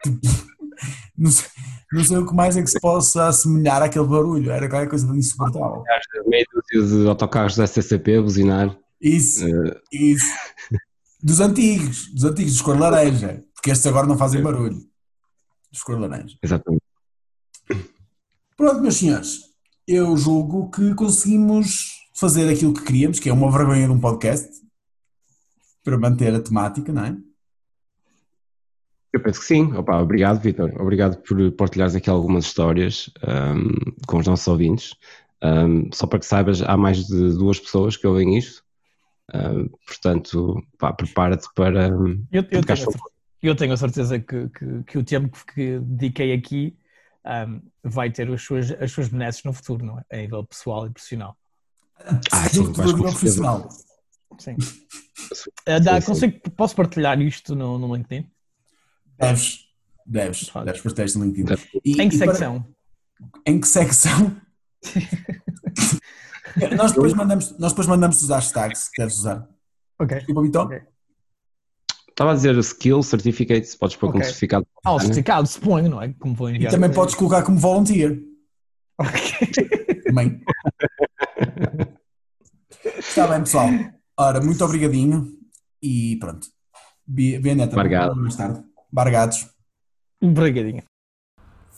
não, 1.17 1.31
sei, 1.31 1.49
não 1.91 2.03
sei 2.03 2.17
o 2.17 2.25
que 2.25 2.33
mais 2.33 2.55
é 2.55 2.61
que 2.61 2.69
se 2.69 2.79
possa 2.79 3.27
assemelhar 3.27 3.81
àquele 3.81 4.05
barulho, 4.05 4.51
era 4.51 4.69
qualquer 4.69 4.87
coisa 4.87 5.11
de 5.11 5.17
insuportável. 5.17 5.83
Meio 6.27 6.45
dúzia 6.71 7.03
de 7.03 7.09
autocarros 7.09 7.57
da 7.57 7.67
SCCP 7.67 8.17
a 8.17 8.21
buzinar. 8.21 8.82
Isso, 9.03 9.45
uh... 9.45 9.81
isso. 9.91 10.33
Dos 11.21 11.41
antigos, 11.41 12.07
dos 12.13 12.23
antigos, 12.23 12.53
dos 12.53 12.61
cor 12.61 12.79
laranja, 12.79 13.43
porque 13.53 13.71
estes 13.71 13.85
agora 13.85 14.07
não 14.07 14.17
fazem 14.17 14.41
barulho. 14.41 14.81
Dos 15.69 15.83
cor 15.83 15.99
laranja. 15.99 16.37
Exatamente. 16.41 16.83
Pronto, 18.55 18.81
meus 18.81 18.95
senhores, 18.95 19.41
eu 19.85 20.15
julgo 20.15 20.71
que 20.71 20.93
conseguimos 20.95 21.91
fazer 22.13 22.49
aquilo 22.49 22.73
que 22.73 22.83
queríamos, 22.83 23.19
que 23.19 23.29
é 23.29 23.33
uma 23.33 23.51
vergonha 23.51 23.87
de 23.87 23.91
um 23.91 23.99
podcast, 23.99 24.49
para 25.83 25.97
manter 25.97 26.33
a 26.33 26.41
temática, 26.41 26.93
não 26.93 27.03
é? 27.03 27.17
Eu 29.11 29.21
penso 29.21 29.41
que 29.41 29.45
sim. 29.45 29.73
Opa, 29.73 30.01
obrigado, 30.01 30.41
Vitor. 30.41 30.73
Obrigado 30.81 31.17
por 31.21 31.51
partilhares 31.51 31.93
aqui 31.93 32.09
algumas 32.09 32.45
histórias 32.45 33.09
um, 33.21 33.91
com 34.07 34.17
os 34.17 34.27
nossos 34.27 34.47
ouvintes. 34.47 34.95
Um, 35.43 35.89
só 35.93 36.07
para 36.07 36.19
que 36.19 36.25
saibas, 36.25 36.61
há 36.61 36.77
mais 36.77 37.05
de 37.05 37.31
duas 37.37 37.59
pessoas 37.59 37.97
que 37.97 38.07
ouvem 38.07 38.37
isto 38.37 38.62
Uh, 39.29 39.69
portanto, 39.87 40.61
prepara-te 40.97 41.47
para. 41.55 41.87
Eu, 41.87 42.17
eu, 42.31 42.43
tenho, 42.43 42.87
eu, 43.41 43.55
tenho, 43.55 43.73
a 43.73 43.77
certeza 43.77 44.19
que, 44.19 44.49
que, 44.49 44.83
que 44.83 44.97
o 44.97 45.03
tempo 45.03 45.45
que 45.45 45.79
dediquei 45.79 46.33
aqui 46.33 46.77
um, 47.25 47.61
vai 47.83 48.11
ter 48.11 48.29
as 48.29 48.41
suas, 48.41 48.71
as 48.71 48.91
suas 48.91 49.07
benesses 49.07 49.43
no 49.43 49.53
futuro, 49.53 49.85
não 49.85 49.99
é? 49.99 50.03
A 50.11 50.17
nível 50.17 50.43
pessoal 50.43 50.87
e 50.87 50.89
profissional. 50.89 51.37
Ah, 52.31 52.49
sim, 52.49 52.71
vais 52.73 52.91
profissional. 52.91 53.69
Sim. 54.37 54.55
Uh, 54.55 55.79
dá, 55.81 56.01
consigo, 56.01 56.39
posso 56.51 56.75
partilhar 56.75 57.19
isto 57.21 57.55
no, 57.55 57.77
no 57.79 57.95
LinkedIn? 57.95 58.29
Deves, 59.17 59.69
deves, 60.05 60.51
deves 60.65 60.81
partilhar 60.81 61.05
isto 61.05 61.19
no 61.19 61.25
LinkedIn. 61.25 61.55
E, 61.85 62.01
em 62.01 62.09
que 62.09 62.17
secção? 62.17 62.61
Para... 62.61 63.41
Em 63.45 63.59
que 63.61 63.67
secção? 63.67 64.35
Nós 66.77 66.91
depois 66.91 67.13
mandamos, 67.13 67.57
nós 67.57 67.71
depois 67.71 67.87
mandamos 67.87 68.21
os 68.21 68.29
hashtags 68.29 68.89
que 68.89 69.01
deves 69.01 69.17
usar. 69.17 69.47
Ok. 69.99 70.17
Desculpa, 70.17 70.41
Vitão. 70.41 70.65
Ok. 70.65 70.81
Estava 72.09 72.31
a 72.31 72.35
dizer 72.35 72.55
skill, 72.59 73.01
certificate, 73.01 73.75
podes 73.77 73.95
pôr 73.95 74.07
como 74.07 74.17
Ok. 74.19 74.25
certificado. 74.25 74.67
Ah, 74.85 74.91
o 74.91 74.97
né? 74.97 75.01
certificado, 75.05 75.47
suponho, 75.47 75.89
não 75.89 76.01
é? 76.01 76.13
Como 76.19 76.35
vou 76.35 76.49
E 76.49 76.55
enviar. 76.55 76.71
também 76.71 76.91
podes 76.91 77.15
colocar 77.15 77.41
como 77.43 77.57
volunteer. 77.57 78.21
Ok. 78.99 79.21
Também. 80.05 80.39
Está 82.99 83.27
bem, 83.27 83.39
pessoal. 83.39 83.67
Ora, 84.17 84.39
muito 84.41 84.63
obrigadinho. 84.63 85.35
E 85.81 86.17
pronto. 86.17 86.47
Bianeta, 87.05 87.75
Obrigado. 87.75 88.15
mais 88.15 88.35
tarde. 88.35 88.63
Bargados. 88.91 89.49
Brigadinho. 90.21 90.83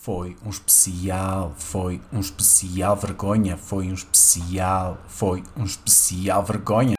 Foi 0.06 0.36
um 0.46 0.52
especial, 0.52 1.52
foi 1.58 2.00
um 2.14 2.20
especial 2.20 2.96
vergonha, 2.96 3.58
foi 3.58 3.90
um 3.90 3.94
especial, 3.96 5.00
foi 5.08 5.44
um 5.58 5.64
especial 5.64 6.44
vergonha. 6.44 6.96